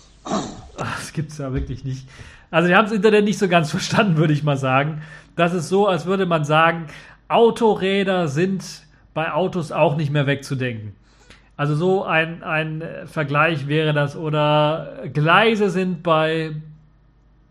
[0.77, 2.09] Das gibt es ja wirklich nicht.
[2.51, 5.01] Also, die haben das Internet nicht so ganz verstanden, würde ich mal sagen.
[5.37, 6.87] Das ist so, als würde man sagen,
[7.27, 10.93] Autoräder sind bei Autos auch nicht mehr wegzudenken.
[11.57, 14.15] Also so ein, ein Vergleich wäre das.
[14.15, 16.53] Oder Gleise sind bei,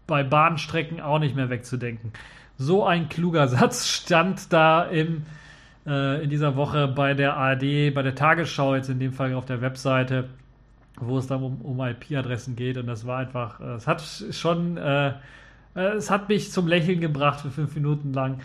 [0.07, 2.13] bei Bahnstrecken auch nicht mehr wegzudenken.
[2.59, 5.25] So ein kluger Satz stand da im,
[5.87, 9.47] äh, in dieser Woche bei der ARD, bei der Tagesschau, jetzt in dem Fall auf
[9.47, 10.29] der Webseite,
[11.01, 12.77] wo es dann um, um IP-Adressen geht.
[12.77, 15.09] Und das war einfach, äh, es hat schon, äh,
[15.75, 18.41] äh, es hat mich zum Lächeln gebracht für fünf Minuten lang.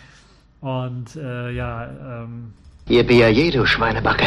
[0.62, 2.54] Und äh, ja, ähm,
[2.88, 4.26] Ihr BAJ, du Schweinebacke.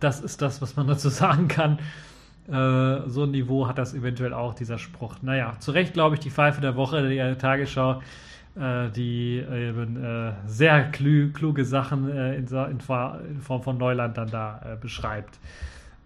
[0.00, 1.78] Das ist das, was man dazu sagen kann.
[2.48, 5.16] Äh, so ein Niveau hat das eventuell auch, dieser Spruch.
[5.22, 8.02] Naja, zu Recht glaube ich, die Pfeife der Woche, die Tagesschau,
[8.58, 14.30] äh, die eben äh, sehr klü kluge Sachen äh, in, in, Form von Neuland dann
[14.30, 15.38] da äh, beschreibt.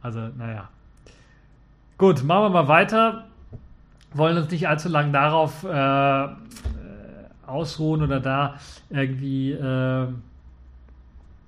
[0.02, 0.68] Also, naja.
[1.96, 3.24] Gut, machen wir mal weiter.
[4.12, 6.28] Wollen uns nicht allzu lange darauf äh,
[7.54, 8.58] ausruhen oder da
[8.90, 9.56] irgendwie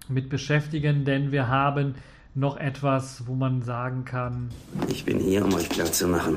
[0.09, 1.97] mit beschäftigen, denn wir haben
[2.35, 4.51] noch etwas, wo man sagen kann.
[4.89, 6.37] Ich bin hier, um euch klarzumachen,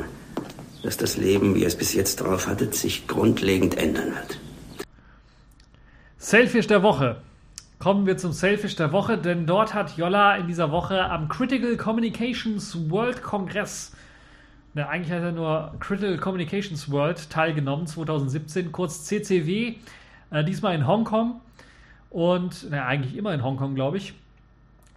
[0.82, 4.40] dass das Leben, wie ihr es bis jetzt drauf hattet, sich grundlegend ändern wird.
[6.18, 7.18] Selfish der Woche.
[7.80, 11.78] Kommen wir zum Selfish der Woche, denn dort hat Jolla in dieser Woche am Critical
[11.78, 13.94] Communications World Congress,
[14.74, 19.76] ne, eigentlich hat er nur Critical Communications World teilgenommen, 2017, kurz CCW,
[20.32, 21.42] äh, diesmal in Hongkong
[22.10, 24.14] und ne, eigentlich immer in Hongkong, glaube ich.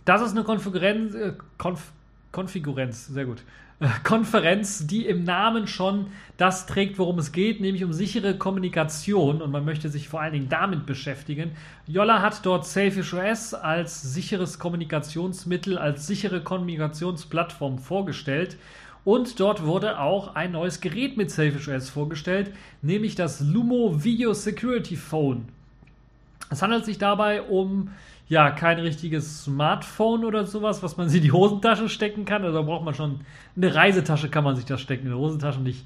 [0.05, 1.93] Das ist eine Konfigurenz, äh, Konf
[2.33, 3.43] Konfigurenz, sehr gut.
[3.83, 6.07] Äh, Konferenz, die im Namen schon
[6.37, 10.33] das trägt, worum es geht, nämlich um sichere Kommunikation und man möchte sich vor allen
[10.33, 11.53] Dingen damit beschäftigen.
[11.87, 18.57] Jolla hat dort Selfish OS als sicheres Kommunikationsmittel, als sichere Kommunikationsplattform vorgestellt.
[19.05, 24.33] Und dort wurde auch ein neues Gerät mit Selfish OS vorgestellt, nämlich das Lumo Video
[24.33, 25.49] Security Phone.
[26.51, 27.91] Es handelt sich dabei um
[28.29, 32.45] ja, kein richtiges Smartphone oder sowas, was man sich in die Hosentasche stecken kann.
[32.45, 33.21] Also da braucht man schon
[33.57, 35.85] eine Reisetasche, kann man sich das stecken, in der Hosentasche nicht.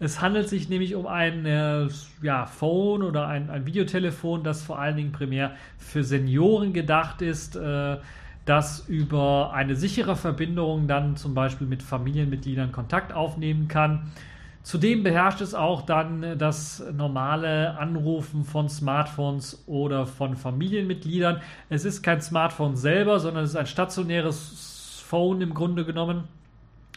[0.00, 1.88] Es handelt sich nämlich um ein äh,
[2.22, 7.56] ja, Phone oder ein, ein Videotelefon, das vor allen Dingen primär für Senioren gedacht ist,
[7.56, 7.96] äh,
[8.48, 14.10] das über eine sichere Verbindung dann zum Beispiel mit Familienmitgliedern Kontakt aufnehmen kann
[14.68, 21.40] Zudem beherrscht es auch dann das normale Anrufen von Smartphones oder von Familienmitgliedern.
[21.70, 26.24] Es ist kein Smartphone selber, sondern es ist ein stationäres Phone im Grunde genommen,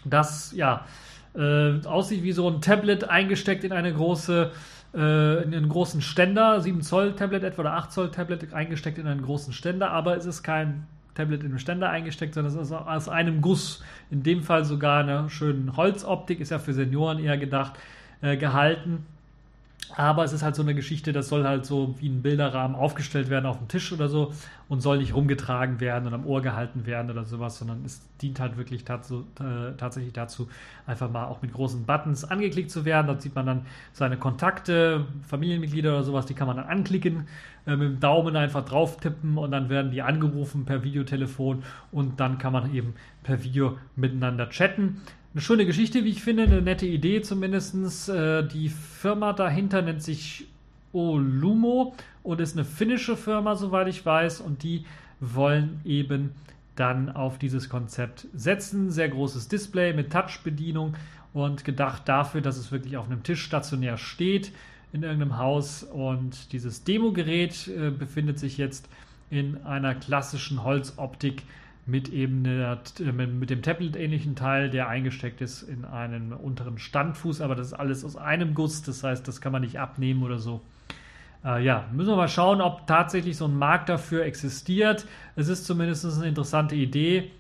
[0.04, 0.86] das ja
[1.34, 4.52] äh, aussieht wie so ein Tablet eingesteckt in eine große
[4.94, 9.08] äh, in einen großen Ständer, 7 Zoll Tablet etwa oder 8 Zoll Tablet eingesteckt in
[9.08, 12.72] einen großen Ständer, aber es ist kein Tablet in den Ständer eingesteckt, sondern es ist
[12.72, 13.84] aus einem Guss.
[14.10, 17.74] In dem Fall sogar eine schöne Holzoptik, ist ja für Senioren eher gedacht,
[18.22, 19.06] äh, gehalten.
[19.96, 23.30] Aber es ist halt so eine Geschichte, das soll halt so wie ein Bilderrahmen aufgestellt
[23.30, 24.32] werden auf dem Tisch oder so
[24.70, 28.40] und soll nicht rumgetragen werden und am Ohr gehalten werden oder sowas, sondern es dient
[28.40, 30.48] halt wirklich dazu, äh, tatsächlich dazu,
[30.88, 33.08] einfach mal auch mit großen Buttons angeklickt zu werden.
[33.08, 37.28] Dort sieht man dann seine Kontakte, Familienmitglieder oder sowas, die kann man dann anklicken,
[37.66, 42.20] äh, mit dem Daumen einfach drauf tippen und dann werden die angerufen per Videotelefon und
[42.20, 45.02] dann kann man eben per Video miteinander chatten.
[45.34, 48.10] Eine schöne Geschichte, wie ich finde, eine nette Idee zumindest.
[48.10, 50.48] Äh, die Firma dahinter nennt sich
[50.92, 54.86] Olumo und ist eine finnische Firma, soweit ich weiß, und die
[55.20, 56.32] wollen eben
[56.76, 58.90] dann auf dieses Konzept setzen.
[58.90, 60.96] Sehr großes Display mit Touch-Bedienung
[61.34, 64.52] und gedacht dafür, dass es wirklich auf einem Tisch stationär steht
[64.94, 65.84] in irgendeinem Haus.
[65.84, 68.90] Und dieses Demo-Gerät äh, befindet sich jetzt
[69.30, 71.44] in einer klassischen Holzoptik
[71.86, 72.80] mit eben eine,
[73.28, 78.06] mit dem Tablet-ähnlichen Teil, der eingesteckt ist in einen unteren Standfuß, aber das ist alles
[78.06, 80.62] aus einem Guss, das heißt, das kann man nicht abnehmen oder so.
[81.44, 85.08] Äh, ja, müssen wir mal schauen, ob tatsächlich so ein Markt dafür existiert.
[85.36, 87.32] Es ist zumindest eine interessante Idee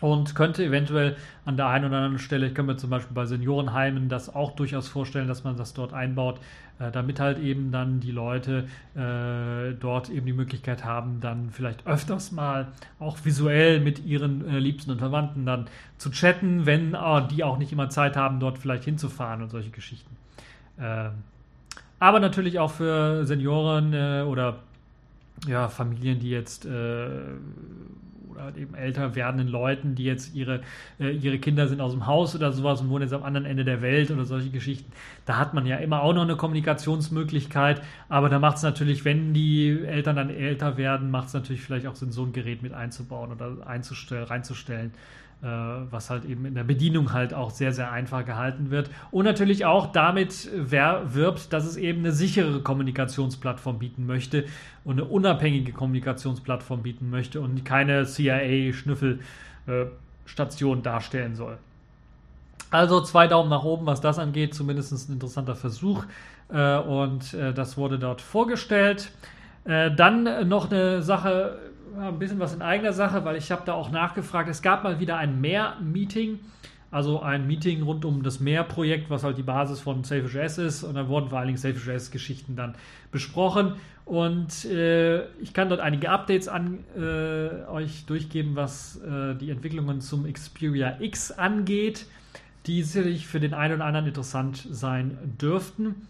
[0.00, 3.26] und könnte eventuell an der einen oder anderen Stelle, ich kann mir zum Beispiel bei
[3.26, 6.40] Seniorenheimen das auch durchaus vorstellen, dass man das dort einbaut,
[6.78, 11.86] äh, damit halt eben dann die Leute äh, dort eben die Möglichkeit haben, dann vielleicht
[11.86, 12.68] öfters mal
[12.98, 15.66] auch visuell mit ihren äh, Liebsten und Verwandten dann
[15.98, 19.70] zu chatten, wenn äh, die auch nicht immer Zeit haben, dort vielleicht hinzufahren und solche
[19.70, 20.16] Geschichten.
[20.80, 21.10] Ähm,
[21.98, 24.60] aber natürlich auch für Senioren äh, oder
[25.46, 27.08] ja, Familien, die jetzt äh,
[28.42, 30.60] halt eben älter werdenden Leuten, die jetzt ihre,
[30.98, 33.64] äh, ihre Kinder sind aus dem Haus oder sowas und wohnen jetzt am anderen Ende
[33.64, 34.90] der Welt oder solche Geschichten.
[35.26, 39.34] Da hat man ja immer auch noch eine Kommunikationsmöglichkeit, aber da macht es natürlich, wenn
[39.34, 42.72] die Eltern dann älter werden, macht es natürlich vielleicht auch Sinn, so ein Gerät mit
[42.72, 44.92] einzubauen oder einzustellen, reinzustellen
[45.42, 48.90] was halt eben in der Bedienung halt auch sehr, sehr einfach gehalten wird.
[49.10, 54.44] Und natürlich auch damit wirbt, dass es eben eine sichere Kommunikationsplattform bieten möchte
[54.84, 61.56] und eine unabhängige Kommunikationsplattform bieten möchte und keine CIA-Schnüffelstation darstellen soll.
[62.70, 66.04] Also zwei Daumen nach oben, was das angeht, zumindest ein interessanter Versuch.
[66.52, 69.10] Äh, und äh, das wurde dort vorgestellt.
[69.62, 71.58] Dann noch eine Sache,
[71.98, 74.48] ein bisschen was in eigener Sache, weil ich habe da auch nachgefragt.
[74.48, 76.38] Es gab mal wieder ein Mehr-Meeting
[76.92, 80.82] Also ein Meeting rund um das Meer-Projekt, was halt die Basis von Selfish ist.
[80.82, 82.74] Und da wurden vor allen Dingen Selfish geschichten dann
[83.12, 83.74] besprochen.
[84.04, 90.00] Und äh, ich kann dort einige Updates an äh, euch durchgeben, was äh, die Entwicklungen
[90.00, 92.06] zum Xperia X angeht,
[92.66, 96.08] die sicherlich für den einen oder anderen interessant sein dürften.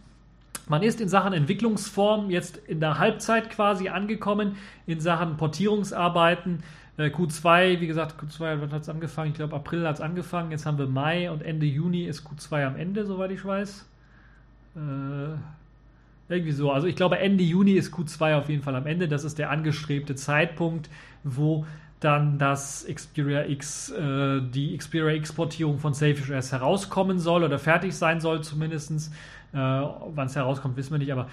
[0.70, 4.56] Man ist in Sachen Entwicklungsform jetzt in der Halbzeit quasi angekommen,
[4.86, 6.62] in Sachen Portierungsarbeiten.
[6.96, 10.66] Äh, Q2, wie gesagt, Q2 hat es angefangen, ich glaube April hat es angefangen, jetzt
[10.66, 13.84] haben wir Mai und Ende Juni ist Q2 am Ende, soweit ich weiß.
[14.76, 15.34] Äh,
[16.28, 16.70] irgendwie so.
[16.70, 19.08] Also ich glaube, Ende Juni ist Q2 auf jeden Fall am Ende.
[19.08, 20.88] Das ist der angestrebte Zeitpunkt,
[21.24, 21.66] wo
[21.98, 27.92] dann das Xperia X, äh, die Xperia X-Portierung von Selfish OS herauskommen soll oder fertig
[27.94, 29.10] sein soll zumindest.
[29.52, 31.26] Äh, Wann es herauskommt, wissen wir nicht, aber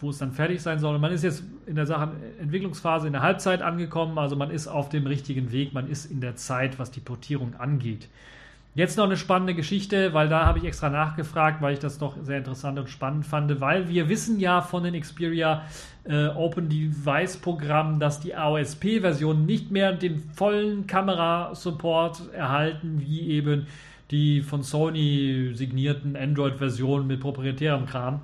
[0.00, 0.94] wo es dann fertig sein soll.
[0.94, 4.68] Und man ist jetzt in der Sache Entwicklungsphase in der Halbzeit angekommen, also man ist
[4.68, 8.08] auf dem richtigen Weg, man ist in der Zeit, was die Portierung angeht.
[8.74, 12.14] Jetzt noch eine spannende Geschichte, weil da habe ich extra nachgefragt, weil ich das doch
[12.22, 15.62] sehr interessant und spannend fand, weil wir wissen ja von den Xperia
[16.04, 23.66] äh, Open Device Programmen, dass die AOSP-Versionen nicht mehr den vollen Kamera-Support erhalten, wie eben
[24.10, 28.22] die von Sony signierten Android-Versionen mit proprietärem Kram.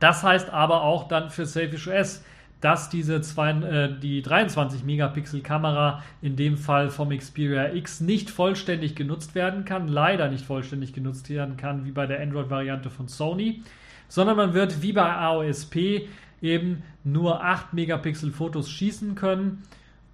[0.00, 2.24] Das heißt aber auch dann für Selfish OS,
[2.60, 8.30] dass diese zwei, äh, die 23 Megapixel Kamera in dem Fall vom Xperia X nicht
[8.30, 13.08] vollständig genutzt werden kann, leider nicht vollständig genutzt werden kann, wie bei der Android-Variante von
[13.08, 13.62] Sony,
[14.08, 16.08] sondern man wird wie bei AOSP
[16.40, 19.62] eben nur 8 Megapixel Fotos schießen können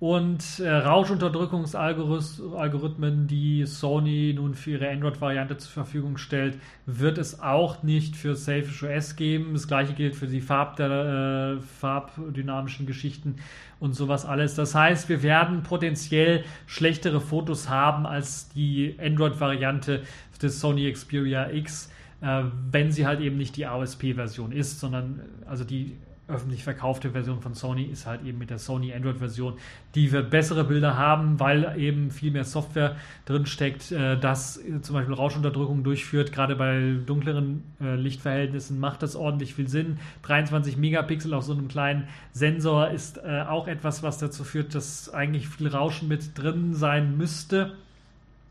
[0.00, 7.82] und äh, Rauschunterdrückungsalgorithmen, die Sony nun für ihre Android-Variante zur Verfügung stellt, wird es auch
[7.82, 9.54] nicht für Selfish OS geben.
[9.54, 13.40] Das gleiche gilt für die Farb äh, farbdynamischen Geschichten
[13.80, 14.54] und sowas alles.
[14.54, 20.04] Das heißt, wir werden potenziell schlechtere Fotos haben als die Android-Variante
[20.40, 21.90] des Sony Xperia X,
[22.20, 25.96] äh, wenn sie halt eben nicht die AOSP-Version ist, sondern also die
[26.28, 29.54] öffentlich verkaufte Version von Sony ist halt eben mit der Sony Android-Version.
[29.94, 34.94] Die wird bessere Bilder haben, weil eben viel mehr Software drin steckt, äh, das zum
[34.94, 36.32] Beispiel Rauschunterdrückung durchführt.
[36.32, 39.98] Gerade bei dunkleren äh, Lichtverhältnissen macht das ordentlich viel Sinn.
[40.22, 45.12] 23 Megapixel auf so einem kleinen Sensor ist äh, auch etwas, was dazu führt, dass
[45.12, 47.72] eigentlich viel Rauschen mit drin sein müsste.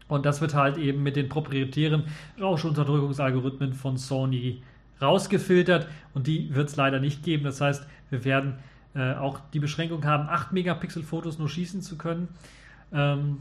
[0.07, 2.05] Und das wird halt eben mit den proprietären
[2.39, 4.63] Rauschunterdrückungsalgorithmen von Sony
[5.01, 7.43] rausgefiltert und die wird es leider nicht geben.
[7.43, 8.55] Das heißt, wir werden
[8.95, 12.29] äh, auch die Beschränkung haben, 8 Megapixel Fotos nur schießen zu können.
[12.93, 13.39] Ähm,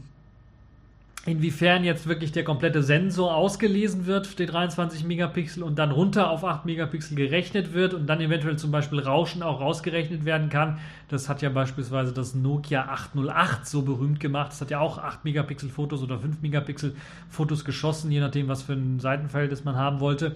[1.27, 6.45] inwiefern jetzt wirklich der komplette Sensor ausgelesen wird, die 23 Megapixel, und dann runter auf
[6.45, 10.79] 8 Megapixel gerechnet wird und dann eventuell zum Beispiel Rauschen auch rausgerechnet werden kann.
[11.09, 14.51] Das hat ja beispielsweise das Nokia 808 so berühmt gemacht.
[14.51, 16.95] Das hat ja auch 8 Megapixel Fotos oder 5 Megapixel
[17.29, 20.35] Fotos geschossen, je nachdem, was für ein Seitenverhältnis man haben wollte.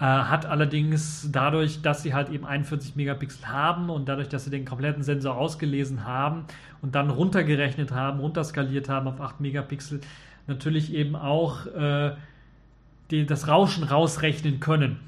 [0.00, 4.50] Äh, hat allerdings dadurch, dass sie halt eben 41 Megapixel haben und dadurch, dass sie
[4.50, 6.44] den kompletten Sensor ausgelesen haben
[6.80, 10.00] und dann runtergerechnet haben, runterskaliert haben auf 8 Megapixel,
[10.46, 12.12] natürlich eben auch äh,
[13.10, 15.00] die, das Rauschen rausrechnen können.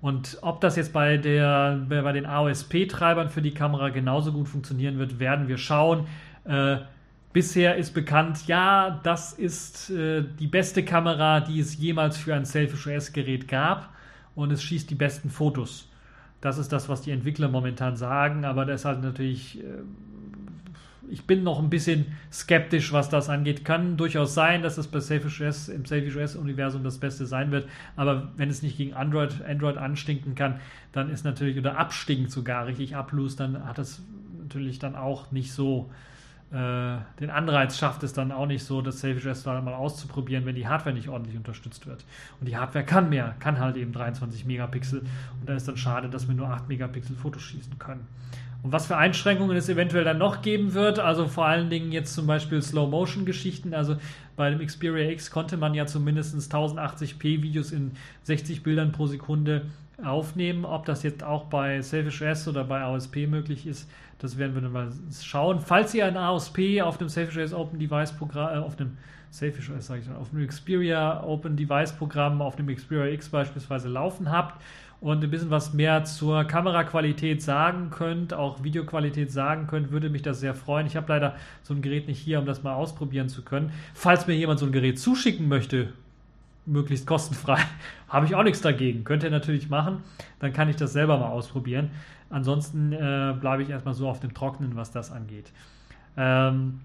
[0.00, 4.98] Und ob das jetzt bei, der, bei den AOSP-Treibern für die Kamera genauso gut funktionieren
[4.98, 6.08] wird, werden wir schauen.
[6.44, 6.78] Äh,
[7.32, 12.44] bisher ist bekannt, ja, das ist äh, die beste Kamera, die es jemals für ein
[12.44, 13.90] Selfish OS-Gerät gab
[14.34, 15.88] und es schießt die besten Fotos.
[16.40, 19.82] Das ist das, was die Entwickler momentan sagen, aber das ist halt natürlich, äh,
[21.10, 23.64] ich bin noch ein bisschen skeptisch, was das angeht.
[23.64, 27.68] Kann durchaus sein, dass es bei Selfish OS, im Selfish OS-Universum das Beste sein wird,
[27.96, 30.60] aber wenn es nicht gegen Android, Android anstinken kann,
[30.92, 34.02] dann ist natürlich, oder abstinkt sogar richtig ablust, dann hat es
[34.40, 35.90] natürlich dann auch nicht so
[36.52, 40.66] den Anreiz schafft es dann auch nicht so, das Selfish OS mal auszuprobieren, wenn die
[40.66, 42.04] Hardware nicht ordentlich unterstützt wird.
[42.40, 45.00] Und die Hardware kann mehr, kann halt eben 23 Megapixel.
[45.00, 48.04] Und da ist dann schade, dass wir nur 8 Megapixel Fotos schießen können.
[48.62, 52.14] Und was für Einschränkungen es eventuell dann noch geben wird, also vor allen Dingen jetzt
[52.14, 53.96] zum Beispiel Slow-Motion-Geschichten, also
[54.36, 57.92] bei dem Xperia X konnte man ja zumindest 1080p Videos in
[58.24, 59.66] 60 Bildern pro Sekunde
[60.04, 60.64] aufnehmen.
[60.64, 64.62] Ob das jetzt auch bei Selfish OS oder bei AOSP möglich ist, das werden wir
[64.62, 64.88] dann mal
[65.22, 65.60] schauen.
[65.60, 68.96] Falls ihr ein AOSP auf dem Selfish OS Open Device Programm, äh, auf dem
[69.30, 74.30] Selfish sage ich auf dem Xperia Open Device Programm, auf dem Xperia X beispielsweise laufen
[74.30, 74.60] habt
[75.00, 80.22] und ein bisschen was mehr zur Kameraqualität sagen könnt, auch Videoqualität sagen könnt, würde mich
[80.22, 80.86] das sehr freuen.
[80.86, 83.72] Ich habe leider so ein Gerät nicht hier, um das mal ausprobieren zu können.
[83.94, 85.92] Falls mir jemand so ein Gerät zuschicken möchte,
[86.66, 87.58] möglichst kostenfrei,
[88.08, 89.04] habe ich auch nichts dagegen.
[89.04, 90.02] Könnt ihr natürlich machen,
[90.40, 91.90] dann kann ich das selber mal ausprobieren.
[92.30, 95.52] Ansonsten äh, bleibe ich erstmal so auf dem Trocknen, was das angeht.
[96.16, 96.80] Ähm,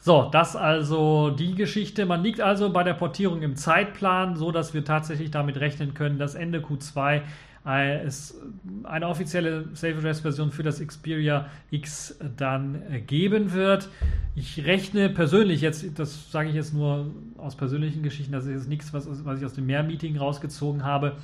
[0.00, 2.04] So, das also die Geschichte.
[2.06, 6.18] Man liegt also bei der Portierung im Zeitplan, so dass wir tatsächlich damit rechnen können,
[6.18, 7.22] dass Ende Q2
[7.64, 8.38] es
[8.82, 13.88] eine offizielle Safe Address Version für das Xperia X dann geben wird.
[14.34, 18.68] Ich rechne persönlich jetzt, das sage ich jetzt nur aus persönlichen Geschichten, das ist jetzt
[18.68, 21.16] nichts, was, was ich aus dem Mehr-Meeting rausgezogen habe.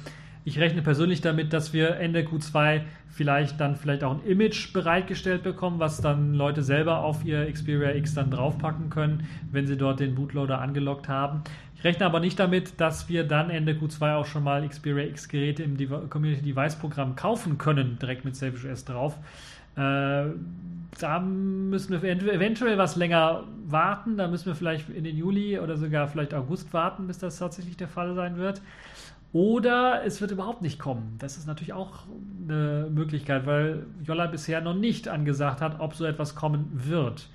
[0.45, 5.43] Ich rechne persönlich damit, dass wir Ende Q2 vielleicht dann vielleicht auch ein Image bereitgestellt
[5.43, 10.01] bekommen, was dann Leute selber auf ihr Xperia X dann draufpacken können, wenn sie dort
[10.01, 11.43] den Bootloader angelockt haben.
[11.77, 15.29] Ich rechne aber nicht damit, dass wir dann Ende Q2 auch schon mal Xperia X
[15.29, 15.77] Geräte im
[16.09, 19.19] Community Device Programm kaufen können, direkt mit SafeOS drauf.
[19.77, 20.25] Äh,
[20.99, 24.17] da müssen wir eventuell was länger warten.
[24.17, 27.77] Da müssen wir vielleicht in den Juli oder sogar vielleicht August warten, bis das tatsächlich
[27.77, 28.61] der Fall sein wird.
[29.33, 31.17] Oder es wird überhaupt nicht kommen.
[31.19, 32.05] Das ist natürlich auch
[32.49, 37.29] eine Möglichkeit, weil Jolla bisher noch nicht angesagt hat, ob so etwas kommen wird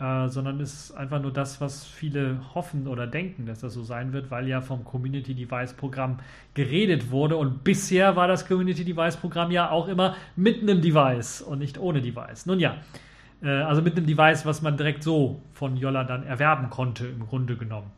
[0.00, 4.12] äh, sondern ist einfach nur das, was viele hoffen oder denken, dass das so sein
[4.12, 6.18] wird, weil ja vom Community Device Programm
[6.54, 11.42] geredet wurde und bisher war das Community Device Programm ja auch immer mit einem Device
[11.42, 12.46] und nicht ohne Device.
[12.46, 12.76] Nun ja,
[13.42, 17.26] äh, also mit einem Device, was man direkt so von Yolla dann erwerben konnte, im
[17.26, 17.90] Grunde genommen.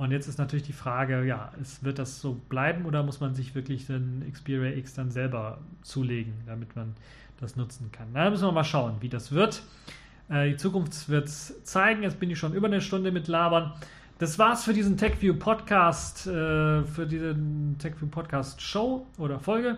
[0.00, 3.34] Und jetzt ist natürlich die Frage, ja, ist, wird das so bleiben oder muss man
[3.34, 6.94] sich wirklich den Xperia X dann selber zulegen, damit man
[7.38, 8.06] das nutzen kann?
[8.14, 9.62] Na, da müssen wir mal schauen, wie das wird.
[10.30, 12.02] Äh, die Zukunft wird es zeigen.
[12.02, 13.74] Jetzt bin ich schon über eine Stunde mit Labern.
[14.18, 17.36] Das war's für diesen TechView Podcast, äh, für diese
[17.78, 19.76] TechView Podcast Show oder Folge.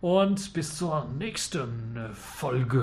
[0.00, 2.82] Und bis zur nächsten Folge.